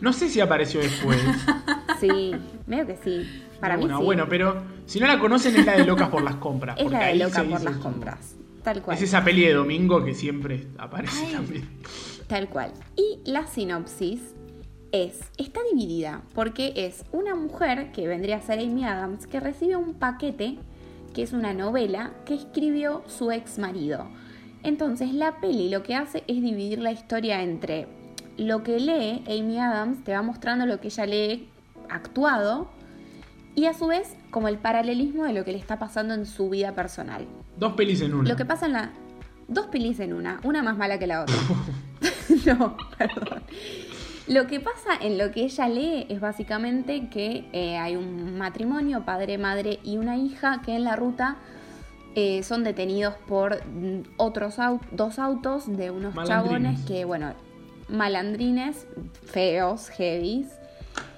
[0.00, 1.18] No sé si apareció después.
[2.00, 2.32] Sí,
[2.68, 3.28] medio que sí.
[3.58, 4.04] Para mí bueno, sí.
[4.04, 6.76] bueno, pero si no la conocen es la de Locas por las compras.
[6.78, 8.36] es la de ahí loca se por las compras.
[8.62, 8.96] Tal cual.
[8.96, 11.32] Es esa peli de domingo que siempre aparece Ay.
[11.32, 11.68] también.
[12.28, 12.72] Tal cual.
[12.94, 14.20] Y la sinopsis
[14.92, 19.76] es, está dividida porque es una mujer que vendría a ser Amy Adams que recibe
[19.76, 20.58] un paquete
[21.14, 24.06] que es una novela que escribió su ex marido.
[24.62, 27.88] Entonces la peli lo que hace es dividir la historia entre
[28.36, 31.48] lo que lee Amy Adams, te va mostrando lo que ella lee
[31.88, 32.68] actuado
[33.54, 36.48] y a su vez como el paralelismo de lo que le está pasando en su
[36.48, 37.26] vida personal.
[37.56, 38.28] Dos pelis en una.
[38.28, 38.92] Lo que pasa en la.
[39.48, 41.34] Dos pelis en una, una más mala que la otra.
[42.46, 43.42] no, perdón.
[44.28, 49.04] Lo que pasa en lo que ella lee es básicamente que eh, hay un matrimonio,
[49.04, 51.36] padre, madre y una hija que en la ruta
[52.14, 57.32] eh, son detenidos por mm, otros au- dos autos de unos chabones que, bueno,
[57.88, 58.86] malandrines,
[59.24, 60.48] feos, heavies,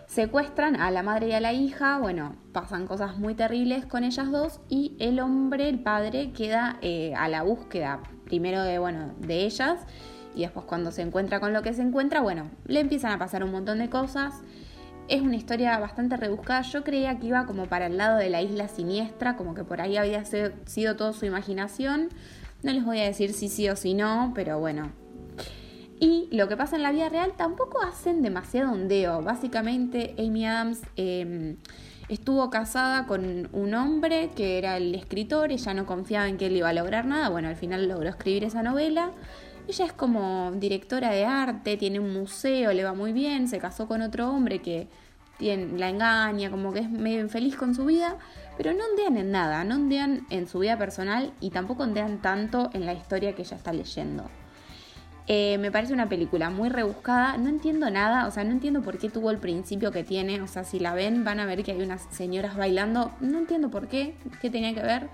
[0.06, 4.30] secuestran a la madre y a la hija, bueno, pasan cosas muy terribles con ellas
[4.30, 9.44] dos y el hombre, el padre, queda eh, a la búsqueda primero de, bueno, de
[9.46, 9.80] ellas
[10.34, 13.44] y después cuando se encuentra con lo que se encuentra, bueno, le empiezan a pasar
[13.44, 14.34] un montón de cosas.
[15.08, 16.62] Es una historia bastante rebuscada.
[16.62, 19.80] Yo creía que iba como para el lado de la isla siniestra, como que por
[19.80, 22.08] ahí había sido todo su imaginación.
[22.62, 24.92] No les voy a decir si sí o si no, pero bueno,
[26.00, 29.20] y lo que pasa en la vida real tampoco hacen demasiado ondeo.
[29.22, 31.56] Básicamente, Amy Adams eh,
[32.08, 36.56] estuvo casada con un hombre que era el escritor, ella no confiaba en que él
[36.56, 37.28] iba a lograr nada.
[37.28, 39.10] Bueno, al final logró escribir esa novela.
[39.70, 43.86] Ella es como directora de arte, tiene un museo, le va muy bien, se casó
[43.86, 44.88] con otro hombre que
[45.38, 48.18] la engaña, como que es medio infeliz con su vida,
[48.56, 52.70] pero no ondean en nada, no ondean en su vida personal y tampoco ondean tanto
[52.72, 54.24] en la historia que ella está leyendo.
[55.28, 58.98] Eh, me parece una película muy rebuscada, no entiendo nada, o sea, no entiendo por
[58.98, 61.70] qué tuvo el principio que tiene, o sea, si la ven van a ver que
[61.70, 65.08] hay unas señoras bailando, no entiendo por qué, qué tenía que ver.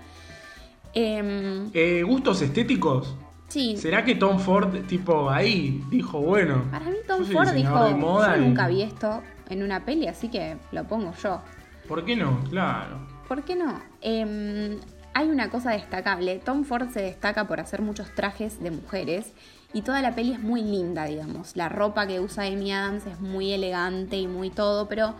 [0.95, 3.15] Em, Eh, ¿Gustos estéticos?
[3.57, 6.65] Sí, ¿Será que Tom Ford, tipo, ahí dijo, bueno?
[6.71, 10.29] para mí Tom Ford dijo, moda yo y- nunca vi esto en una peli, así
[10.29, 11.41] que lo pongo yo.
[11.87, 12.39] ¿Por qué no?
[12.49, 12.97] Claro.
[13.27, 13.79] ¿Por qué no?
[14.01, 14.77] Em,
[15.13, 16.39] hay una cosa destacable.
[16.39, 19.33] Tom Ford se destaca por hacer muchos trajes de mujeres
[19.73, 21.55] y toda la peli es muy linda, digamos.
[21.55, 25.15] La ropa que usa Amy Adams es muy elegante y muy todo, pero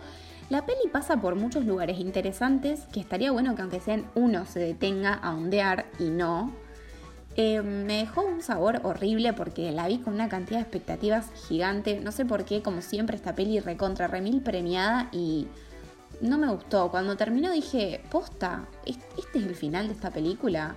[0.50, 4.60] la peli pasa por muchos lugares interesantes que estaría bueno que aunque sean uno se
[4.60, 6.52] detenga a ondear y no.
[7.40, 12.00] Eh, me dejó un sabor horrible porque la vi con una cantidad de expectativas gigante.
[12.00, 15.46] No sé por qué, como siempre, esta peli recontra remil premiada y
[16.20, 16.90] no me gustó.
[16.90, 20.74] Cuando terminó dije, posta, ¿es- ¿este es el final de esta película?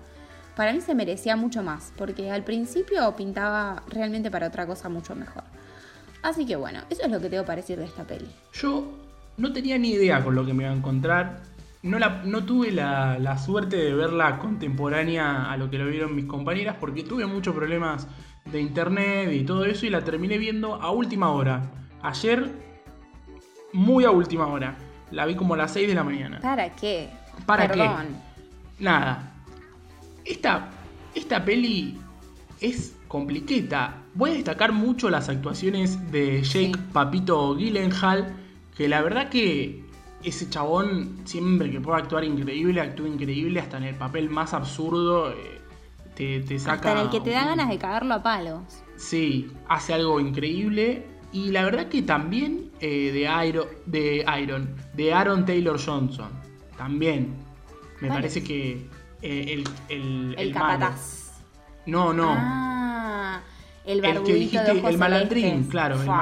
[0.56, 5.16] Para mí se merecía mucho más, porque al principio pintaba realmente para otra cosa mucho
[5.16, 5.44] mejor.
[6.22, 8.30] Así que bueno, eso es lo que tengo para decir de esta peli.
[8.54, 8.88] Yo
[9.38, 11.42] no tenía ni idea con lo que me iba a encontrar.
[11.84, 16.16] No, la, no tuve la, la suerte de verla contemporánea a lo que lo vieron
[16.16, 18.08] mis compañeras porque tuve muchos problemas
[18.46, 21.72] de internet y todo eso y la terminé viendo a última hora.
[22.02, 22.52] Ayer,
[23.74, 24.76] muy a última hora.
[25.12, 26.40] La vi como a las 6 de la mañana.
[26.40, 27.10] ¿Para qué?
[27.46, 27.90] ¿Para qué?
[28.80, 29.34] Nada.
[30.24, 30.70] Esta,
[31.16, 32.00] esta peli
[32.60, 33.98] es compliqueta.
[34.14, 36.82] Voy a destacar mucho las actuaciones de Jake Sí.
[36.94, 38.34] Papito Gyllenhaal,
[38.76, 39.84] que la verdad que
[40.24, 45.32] ese chabón siempre que puede actuar increíble, actúa increíble, hasta en el papel más absurdo
[45.32, 45.60] eh,
[46.16, 46.74] te, te saca...
[46.76, 48.62] Hasta en el que te da un- ganas de cagarlo a palos.
[48.98, 51.08] Sí, hace algo increíble.
[51.34, 56.30] Y la verdad que también eh, de, Iron, de Iron, de Aaron Taylor Johnson.
[56.78, 57.34] También.
[58.02, 58.46] Me ¿Cuál parece es?
[58.46, 58.72] que
[59.22, 61.42] eh, el, el, El, capataz.
[61.86, 62.34] No, no.
[62.36, 63.42] Ah,
[63.86, 66.18] el el que dijiste, el malandrín, claro, el Fua.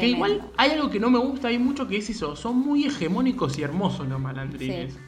[0.00, 2.84] Que igual hay algo que no me gusta ahí mucho que es eso, son muy
[2.86, 4.92] hegemónicos y hermosos los malandrines.
[4.94, 4.98] Sí.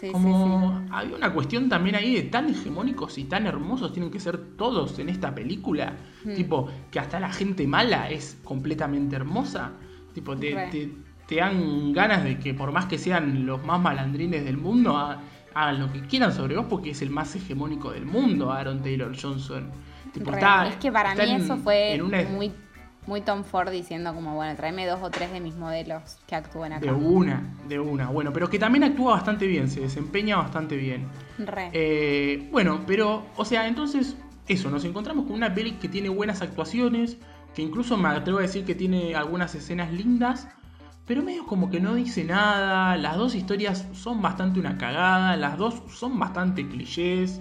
[0.00, 4.10] Sí, sí, Como había una cuestión también ahí de tan hegemónicos y tan hermosos tienen
[4.10, 5.94] que ser todos en esta película.
[6.24, 6.34] Hmm.
[6.34, 9.70] Tipo, que hasta la gente mala es completamente hermosa.
[10.12, 10.90] Tipo, te, te,
[11.28, 15.20] te dan ganas de que por más que sean los más malandrines del mundo, ha-
[15.54, 19.14] hagan lo que quieran sobre vos porque es el más hegemónico del mundo, Aaron Taylor
[19.18, 19.70] Johnson.
[20.12, 20.38] Tipo, Re.
[20.38, 22.50] está- es que para mí en- eso fue una- muy,
[23.06, 26.72] muy Tom Ford diciendo como, bueno, tráeme dos o tres de mis modelos que actúen
[26.72, 26.86] acá.
[26.86, 28.08] De una, de una.
[28.08, 31.08] Bueno, pero que también actúa bastante bien, se desempeña bastante bien.
[31.38, 31.70] Re.
[31.72, 34.16] Eh, bueno, pero, o sea, entonces,
[34.48, 37.18] eso, nos encontramos con una peli que tiene buenas actuaciones,
[37.54, 40.48] que incluso me atrevo a decir que tiene algunas escenas lindas,
[41.06, 45.58] pero medio como que no dice nada, las dos historias son bastante una cagada, las
[45.58, 47.40] dos son bastante clichés.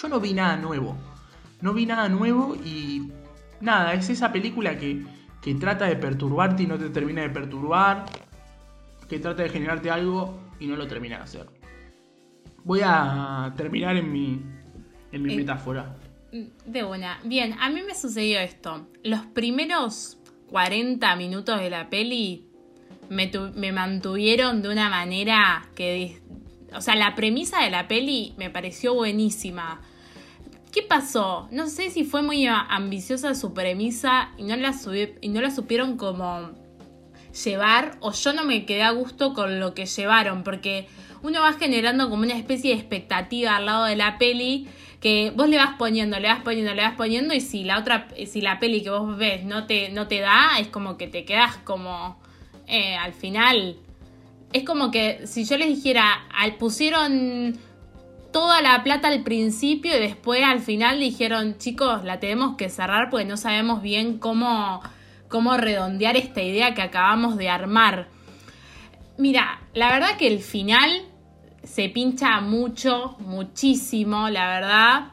[0.00, 0.96] Yo no vi nada nuevo,
[1.60, 3.12] no vi nada nuevo y
[3.60, 5.04] nada, es esa película que,
[5.42, 8.04] que trata de perturbarte y no te termina de perturbar,
[9.08, 11.46] que trata de generarte algo y no lo termina de hacer.
[12.64, 14.42] Voy a terminar en mi,
[15.12, 15.96] en mi Eh, metáfora.
[16.66, 17.18] De una.
[17.24, 18.86] Bien, a mí me sucedió esto.
[19.02, 20.18] Los primeros
[20.50, 22.44] 40 minutos de la peli
[23.08, 26.20] me, tu- me mantuvieron de una manera que...
[26.74, 29.80] O sea, la premisa de la peli me pareció buenísima.
[30.72, 31.48] ¿Qué pasó?
[31.50, 35.50] No sé si fue muy ambiciosa su premisa y no la, subi- y no la
[35.50, 36.50] supieron como
[37.44, 40.86] llevar o yo no me quedé a gusto con lo que llevaron porque
[41.22, 44.68] uno va generando como una especie de expectativa al lado de la peli
[45.00, 48.08] que vos le vas poniendo, le vas poniendo, le vas poniendo y si la otra,
[48.26, 51.24] si la peli que vos ves no te, no te da, es como que te
[51.24, 52.20] quedas como
[52.66, 53.76] eh, al final.
[54.52, 57.58] Es como que si yo les dijera, al, pusieron
[58.32, 63.10] toda la plata al principio y después al final dijeron, chicos, la tenemos que cerrar
[63.10, 64.82] porque no sabemos bien cómo,
[65.28, 68.08] cómo redondear esta idea que acabamos de armar.
[69.16, 71.02] Mira, la verdad que el final
[71.64, 75.04] se pincha mucho, muchísimo, la verdad.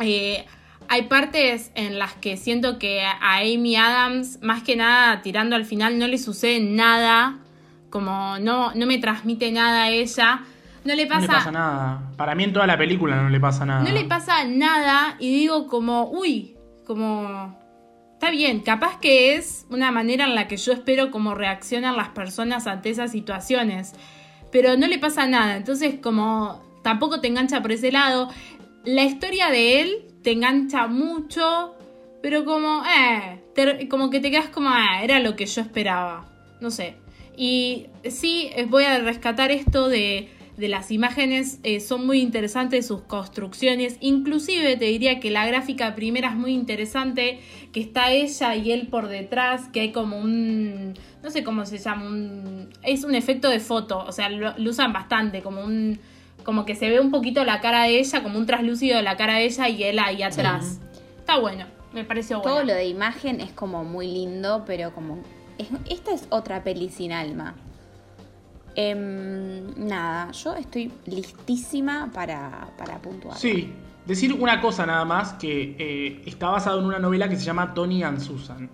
[0.00, 0.44] Eh,
[0.88, 5.64] hay partes en las que siento que a Amy Adams, más que nada, tirando al
[5.64, 7.38] final, no le sucede nada.
[7.90, 10.44] Como no, no me transmite nada a ella.
[10.86, 12.02] No le No pasa, le pasa nada.
[12.16, 13.82] Para mí en toda la película no le pasa nada.
[13.82, 17.58] no le pasa nada y digo como, uy, como...
[18.14, 22.08] Está bien, capaz que es una manera en la que yo espero cómo reaccionan las
[22.10, 23.92] personas ante esas situaciones.
[24.50, 28.30] Pero no le pasa nada, entonces como tampoco te engancha por ese lado.
[28.84, 31.74] La historia de él te engancha mucho,
[32.22, 36.24] pero como, eh, te- como que te quedas como, eh, era lo que yo esperaba.
[36.60, 36.96] No sé.
[37.36, 42.86] Y sí, eh, voy a rescatar esto de, de las imágenes, eh, son muy interesantes
[42.86, 43.98] sus construcciones.
[44.00, 47.40] Inclusive te diría que la gráfica primera es muy interesante,
[47.72, 51.76] que está ella y él por detrás, que hay como un, no sé cómo se
[51.78, 55.98] llama, un, es un efecto de foto, o sea, lo, lo usan bastante, como un,
[56.42, 59.16] como que se ve un poquito la cara de ella, como un traslúcido de la
[59.16, 60.80] cara de ella y él ahí atrás.
[61.18, 62.54] Está bueno, me pareció bueno.
[62.56, 65.18] Todo lo de imagen es como muy lindo, pero como...
[65.58, 67.56] es- esta es otra peli sin alma.
[68.76, 73.36] Em, nada, yo estoy listísima para, para puntuar.
[73.38, 73.72] Sí,
[74.04, 77.72] decir una cosa nada más, que eh, está basado en una novela que se llama
[77.72, 78.68] Tony and Susan.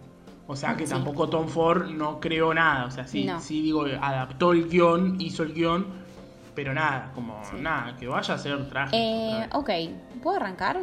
[0.48, 0.92] O sea que Sí.
[0.92, 2.86] tampoco Tom Ford no creó nada.
[2.86, 3.40] O sea, sí, No.
[3.40, 5.86] sí digo, adaptó el guion, hizo el guion,
[6.54, 7.56] pero nada, como Sí.
[7.60, 8.96] nada, que vaya a ser trágico.
[8.98, 9.70] Eh, ok,
[10.20, 10.80] ¿puedo arrancar?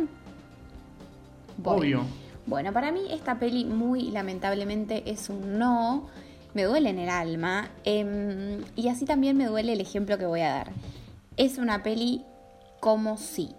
[1.57, 1.77] Voy.
[1.77, 2.03] Obvio.
[2.45, 6.07] Bueno, para mí esta peli muy lamentablemente es un no.
[6.53, 7.69] Me duele en el alma.
[7.83, 10.71] em, y así también me duele el ejemplo que voy a dar.
[11.37, 12.25] Es una peli
[12.79, 13.55] como si.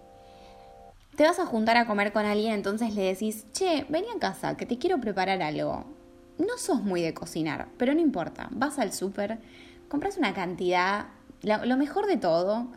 [1.17, 4.57] Te vas a juntar a comer con alguien, entonces le decís, che, vení a casa,
[4.57, 5.85] que te quiero preparar algo.
[6.39, 8.49] No sos muy de cocinar, pero no importa.
[8.53, 9.39] Vas al súper,
[9.89, 11.07] compras una cantidad,
[11.43, 12.69] lo mejor de todo,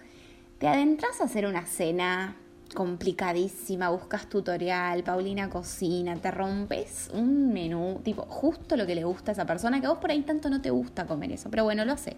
[0.60, 2.36] te adentras a hacer una cena
[2.73, 9.31] complicadísima, buscas tutorial, Paulina cocina, te rompes un menú, tipo, justo lo que le gusta
[9.31, 11.63] a esa persona, que a vos por ahí tanto no te gusta comer eso, pero
[11.63, 12.15] bueno, lo haces.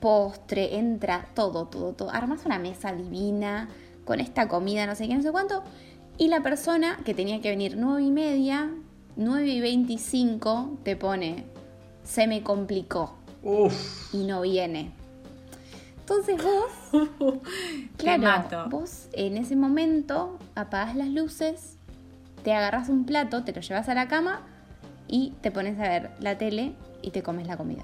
[0.00, 2.10] Postre, entra, todo, todo, todo.
[2.10, 3.68] Armas una mesa divina
[4.04, 5.62] con esta comida, no sé qué, no sé cuánto.
[6.18, 8.70] Y la persona que tenía que venir nueve y media,
[9.16, 11.44] nueve y veinticinco, te pone,
[12.04, 14.14] se me complicó Uf.
[14.14, 15.03] y no viene.
[16.06, 17.40] Entonces vos,
[17.96, 18.66] claro, mato.
[18.68, 21.78] vos en ese momento apagás las luces,
[22.42, 24.42] te agarras un plato, te lo llevas a la cama
[25.08, 27.82] y te pones a ver la tele y te comes la comida.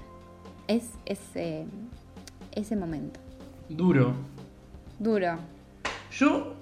[0.67, 1.65] Es ese,
[2.51, 3.19] ese momento.
[3.69, 4.13] Duro.
[4.99, 5.37] Duro.
[6.11, 6.53] Yo.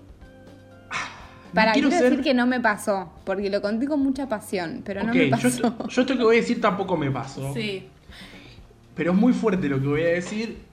[1.53, 4.81] Para, quiero quiero ser- decir que no me pasó, porque lo conté con mucha pasión,
[4.85, 5.75] pero no me pasó.
[5.89, 7.53] yo esto que voy a decir tampoco me pasó.
[7.53, 7.85] Sí.
[8.95, 10.68] Pero es muy fuerte lo que voy a decir.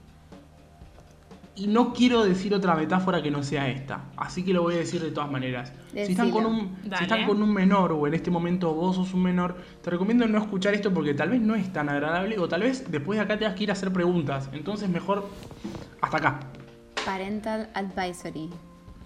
[1.57, 4.05] Y no quiero decir otra metáfora que no sea esta.
[4.15, 5.73] Así que lo voy a decir de todas maneras.
[5.91, 9.13] Si están, con un, si están con un menor o en este momento vos sos
[9.15, 12.47] un menor, te recomiendo no escuchar esto porque tal vez no es tan agradable o
[12.47, 14.49] tal vez después de acá tengas que ir a hacer preguntas.
[14.53, 15.27] Entonces mejor
[16.01, 16.39] hasta acá.
[17.05, 18.49] Parental Advisory.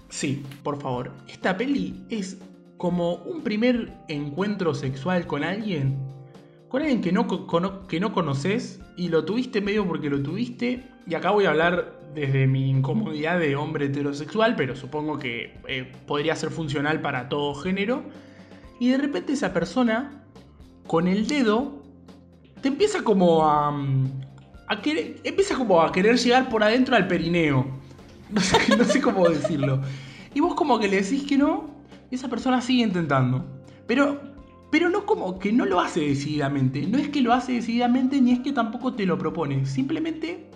[0.10, 1.14] Sí, por favor.
[1.30, 2.38] Esta peli es
[2.76, 5.98] como un primer encuentro sexual con alguien.
[6.72, 7.28] Con alguien que no,
[7.88, 10.88] que no conoces y lo tuviste medio porque lo tuviste.
[11.06, 15.92] Y acá voy a hablar desde mi incomodidad de hombre heterosexual, pero supongo que eh,
[16.08, 18.04] podría ser funcional para todo género.
[18.80, 20.24] Y de repente esa persona,
[20.88, 21.84] con el dedo,
[22.62, 23.78] te empieza como a...
[24.68, 27.68] a querer, empieza como a querer llegar por adentro al perineo.
[28.32, 29.82] No sé, no sé cómo decirlo.
[30.34, 31.70] Y vos como que le decís que no,
[32.10, 33.46] y esa persona sigue intentando.
[33.88, 34.22] Pero,
[34.72, 36.82] pero no como que no lo hace decididamente.
[36.88, 39.66] No es que lo hace decididamente ni es que tampoco te lo propone.
[39.66, 40.48] Simplemente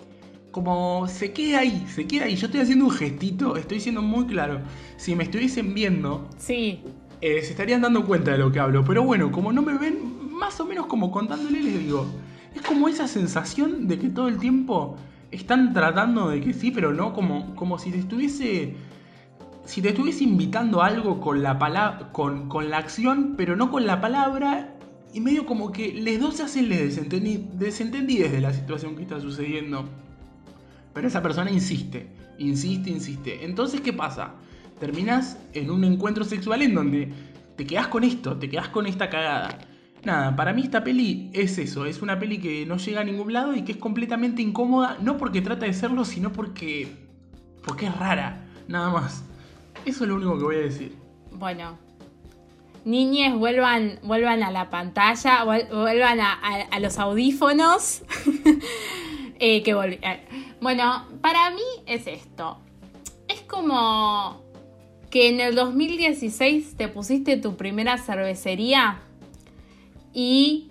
[0.50, 2.34] como se queda ahí, se queda ahí.
[2.36, 4.60] Yo estoy haciendo un gestito, estoy siendo muy claro.
[4.96, 6.80] Si me estuviesen viendo, Sí.
[7.20, 8.82] eh, se estarían dando cuenta de lo que hablo.
[8.84, 9.98] Pero bueno, como no me ven,
[10.32, 12.06] más o menos como contándole, les digo,
[12.54, 14.96] es como esa sensación de que todo el tiempo
[15.30, 18.74] están tratando de que sí, pero no, como, como si te estuviese.
[19.66, 22.10] Si te estuviese invitando a algo con la palabra.
[22.12, 24.74] Con, con la acción, pero no con la palabra.
[25.12, 29.02] Y medio como que les dos se hacen les desentendi- desentendides de la situación que
[29.02, 29.88] está sucediendo.
[30.94, 32.08] Pero esa persona insiste,
[32.38, 33.44] insiste, insiste.
[33.44, 34.34] Entonces, ¿qué pasa?
[34.80, 37.12] Terminas en un encuentro sexual en donde
[37.56, 39.58] te quedas con esto, te quedas con esta cagada.
[40.04, 43.32] Nada, para mí esta peli es eso, es una peli que no llega a ningún
[43.32, 46.88] lado y que es completamente incómoda, no porque trata de serlo, sino porque
[47.64, 49.24] porque es rara, nada más.
[49.84, 50.96] Eso es lo único que voy a decir.
[51.32, 51.78] Bueno.
[52.84, 58.02] Niñes, vuelvan, vuelvan a la pantalla, vuel- vuelvan a, los audífonos.
[59.38, 60.26] Eh, que volvi- eh.
[60.62, 62.56] Bueno, para mí es esto.
[63.28, 64.40] Es como
[65.10, 68.98] que en el 2016 te pusiste tu primera cervecería
[70.14, 70.70] y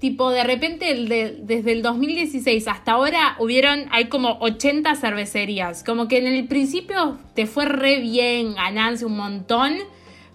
[0.00, 5.82] tipo de repente el de- desde el 2016 hasta ahora hubieron hay como 80 cervecerías
[5.84, 9.74] como que en el principio te fue re bien ganancia un montón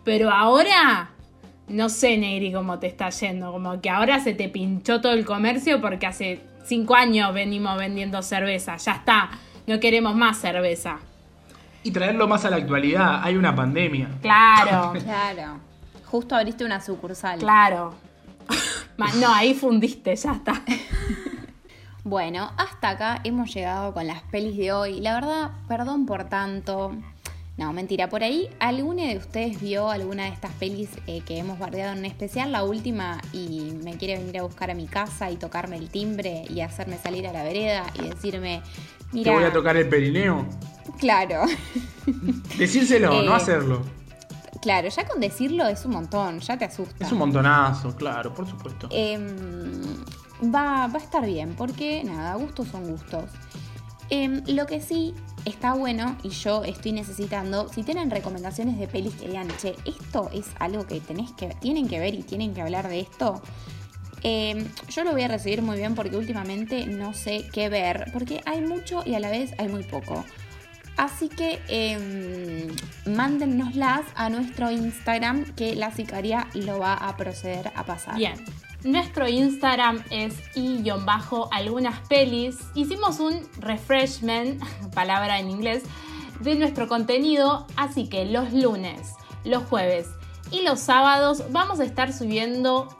[0.03, 1.12] pero ahora
[1.68, 5.26] no sé Negri cómo te está yendo como que ahora se te pinchó todo el
[5.26, 9.30] comercio porque hace 5 años venimos vendiendo cerveza ya está
[9.68, 10.97] no queremos más cerveza
[11.84, 14.09] Y traerlo más a la actualidad, hay una pandemia.
[14.24, 15.59] claro Claro.
[16.05, 17.39] Justo abriste una sucursal.
[17.39, 17.93] claro
[19.19, 20.61] no ahí fundiste ya está
[22.03, 24.99] Bueno, hasta acá hemos llegado con las pelis de hoy.
[25.01, 26.95] La verdad, perdón por tanto.
[27.57, 31.59] No, mentira, por ahí, ¿alguna de ustedes vio alguna de estas pelis eh, que hemos
[31.59, 32.51] bardeado en especial?
[32.51, 36.43] La última, y me quiere venir a buscar a mi casa y tocarme el timbre
[36.49, 40.47] y hacerme salir a la vereda y decirme, Te mira, voy a tocar el perineo.
[40.97, 41.43] claro,
[42.57, 43.83] Decírselo, Eh, no hacerlo.
[44.59, 47.05] Claro, ya con decirlo es un montón, ya te asusta.
[47.05, 48.89] Es un montonazo, claro, por supuesto.
[48.91, 50.03] Em,
[50.43, 53.29] va, va a estar bien, porque nada, gustos son gustos.
[54.09, 55.13] Em, lo que sí
[55.45, 60.29] está bueno y yo estoy necesitando, si tienen recomendaciones de pelis que digan, che, esto
[60.33, 63.41] es algo que tenés que, tienen que ver y tienen que hablar de esto,
[64.21, 68.41] em, yo lo voy a recibir muy bien porque últimamente no sé qué ver, porque
[68.45, 70.25] hay mucho y a la vez hay muy poco.
[71.01, 72.67] Así que em,
[73.11, 78.17] mándennoslas a nuestro Instagram que la sicaria lo va a proceder a pasar.
[78.17, 78.35] Bien.
[78.83, 82.59] Nuestro Instagram es y-algunas pelis.
[82.75, 84.61] Hicimos un refreshment,
[84.93, 85.81] palabra en inglés,
[86.39, 90.07] de nuestro contenido, así que los lunes, los jueves
[90.51, 92.95] y los sábados vamos a estar subiendo,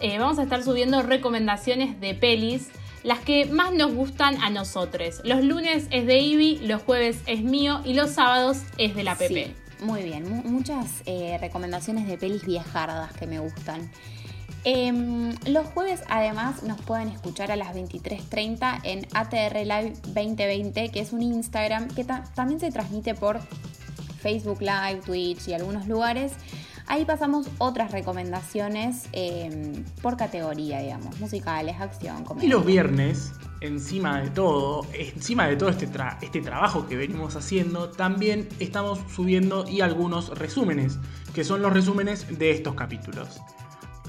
[0.00, 2.70] eh, vamos a estar subiendo recomendaciones de pelis,
[3.02, 5.20] las que más nos gustan a nosotros.
[5.24, 9.16] Los lunes es de Ivy, los jueves es mío y los sábados es de la.
[9.16, 13.90] Sí, muy bien, mu- muchas eh, recomendaciones de pelis viejardas que me gustan.
[14.64, 21.00] Em, los jueves además nos pueden escuchar a las 23.30 en ATR Live 2020, que
[21.00, 23.40] es un Instagram que ta- también se transmite por
[24.20, 26.32] Facebook Live, Twitch y algunos lugares.
[26.86, 32.46] Ahí pasamos otras recomendaciones em, por categoría, digamos, musicales, acción, comedia.
[32.46, 35.88] Y los viernes, encima de todo, encima de todo este,
[36.20, 40.98] este trabajo que venimos haciendo, también estamos subiendo y algunos resúmenes,
[41.34, 43.40] que son los resúmenes de estos capítulos.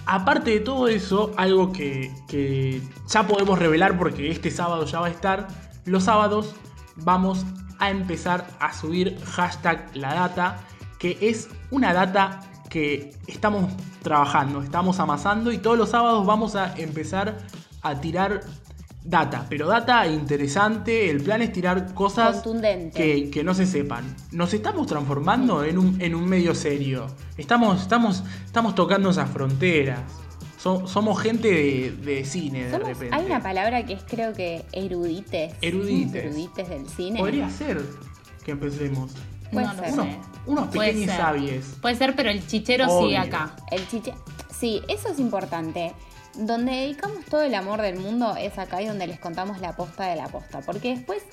[0.06, 5.08] Aparte de todo eso, algo que, que ya podemos revelar porque este sábado ya va
[5.08, 5.48] a estar,
[5.86, 6.56] los sábados
[6.98, 7.46] vamos
[7.80, 10.60] a empezar a subir hashtag la data,
[11.00, 12.42] que es una data
[12.74, 13.72] que estamos
[14.02, 17.38] trabajando, estamos amasando y todos los sábados vamos a empezar
[17.84, 18.42] a tirar
[19.04, 22.42] data, pero data interesante, el plan es tirar cosas
[22.96, 24.04] que, que no se sepan.
[24.32, 27.06] Nos estamos transformando en un, en un medio serio,
[27.38, 30.00] estamos, estamos, estamos tocando esas fronteras.
[30.58, 33.10] So- somos gente de, de cine de repente.
[33.12, 35.54] hay una palabra que es creo que erudites.
[35.62, 36.24] Erudites.
[36.26, 37.20] Erudites del cine.
[37.20, 37.82] Podría ser
[38.44, 39.12] que empecemos.
[39.54, 39.94] Puede no ser.
[39.94, 40.20] Unos, sé.
[40.46, 41.22] unos Puede pequeños ser.
[41.22, 41.66] sabies.
[41.82, 43.08] Puede ser, pero el chichero Obvio.
[43.08, 43.56] sigue acá.
[43.72, 44.14] El chiche.
[44.52, 45.94] Sí, eso es importante.
[46.36, 50.06] Donde dedicamos todo el amor del mundo es acá y donde les contamos la posta
[50.08, 50.62] de la posta.
[50.62, 51.24] Porque después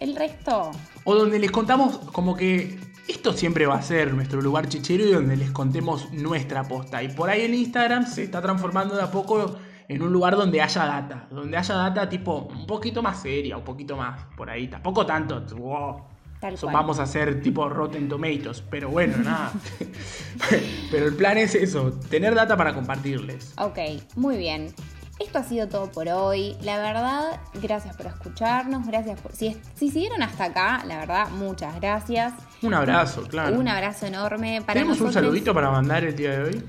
[0.00, 0.72] el resto.
[1.04, 5.12] O donde les contamos como que esto siempre va a ser nuestro lugar chichero y
[5.12, 7.02] donde les contemos nuestra posta.
[7.02, 9.56] Y por ahí en Instagram se está transformando de a poco
[9.88, 11.26] en un lugar donde haya data.
[11.30, 14.68] Donde haya data tipo un poquito más seria, un poquito más por ahí.
[14.68, 15.40] Tampoco tanto.
[15.56, 16.02] wow.
[16.40, 16.74] Tal So, cual.
[16.74, 18.62] vamos a hacer tipo Rotten Tomatoes.
[18.70, 19.52] Pero bueno, nada.
[20.90, 23.52] pero el plan es eso, tener data para compartirles.
[23.58, 23.78] Ok,
[24.16, 24.72] muy bien.
[25.18, 26.56] Esto ha sido todo por hoy.
[26.62, 28.86] La verdad, gracias por escucharnos.
[28.86, 29.32] Gracias por.
[29.32, 32.32] Si, si siguieron hasta acá, la verdad, muchas gracias.
[32.62, 33.58] Un abrazo, claro.
[33.58, 36.64] Un abrazo enorme para ¿Tenemos un saludito para mandar el día de hoy?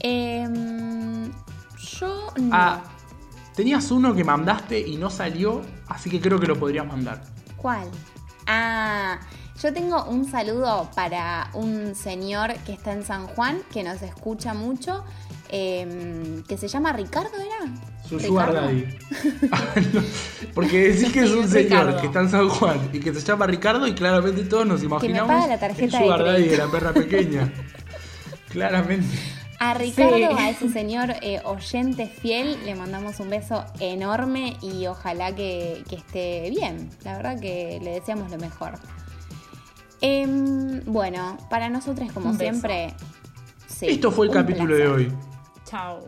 [0.00, 1.32] Em,
[1.78, 2.50] yo no.
[2.52, 2.82] Ah,
[3.56, 7.22] tenías uno que mandaste y no salió, así que creo que lo podrías mandar.
[7.56, 7.88] ¿Cuál?
[8.46, 9.18] Ah,
[9.62, 14.52] yo tengo un saludo para un señor que está en San Juan, que nos escucha
[14.52, 15.04] mucho,
[15.48, 17.72] em, que se llama Ricardo, ¿era?
[18.06, 18.52] Su sugar
[20.54, 23.46] Porque decís que es un señor que está en San Juan y que se llama
[23.46, 26.70] Ricardo y claramente todos nos imaginamos paga la tarjeta el de sugar daddy de la
[26.70, 27.50] perra pequeña.
[28.50, 29.16] claramente.
[29.60, 30.22] A Ricardo, Sí.
[30.24, 35.96] a ese señor eh, oyente fiel, le mandamos un beso enorme y ojalá que, que
[35.96, 36.90] esté bien.
[37.04, 38.74] La verdad que le deseamos lo mejor.
[40.00, 42.94] Em, bueno, para nosotros, como siempre,
[43.66, 45.12] sí, Esto fue el capítulo de hoy.
[45.64, 46.04] Chao.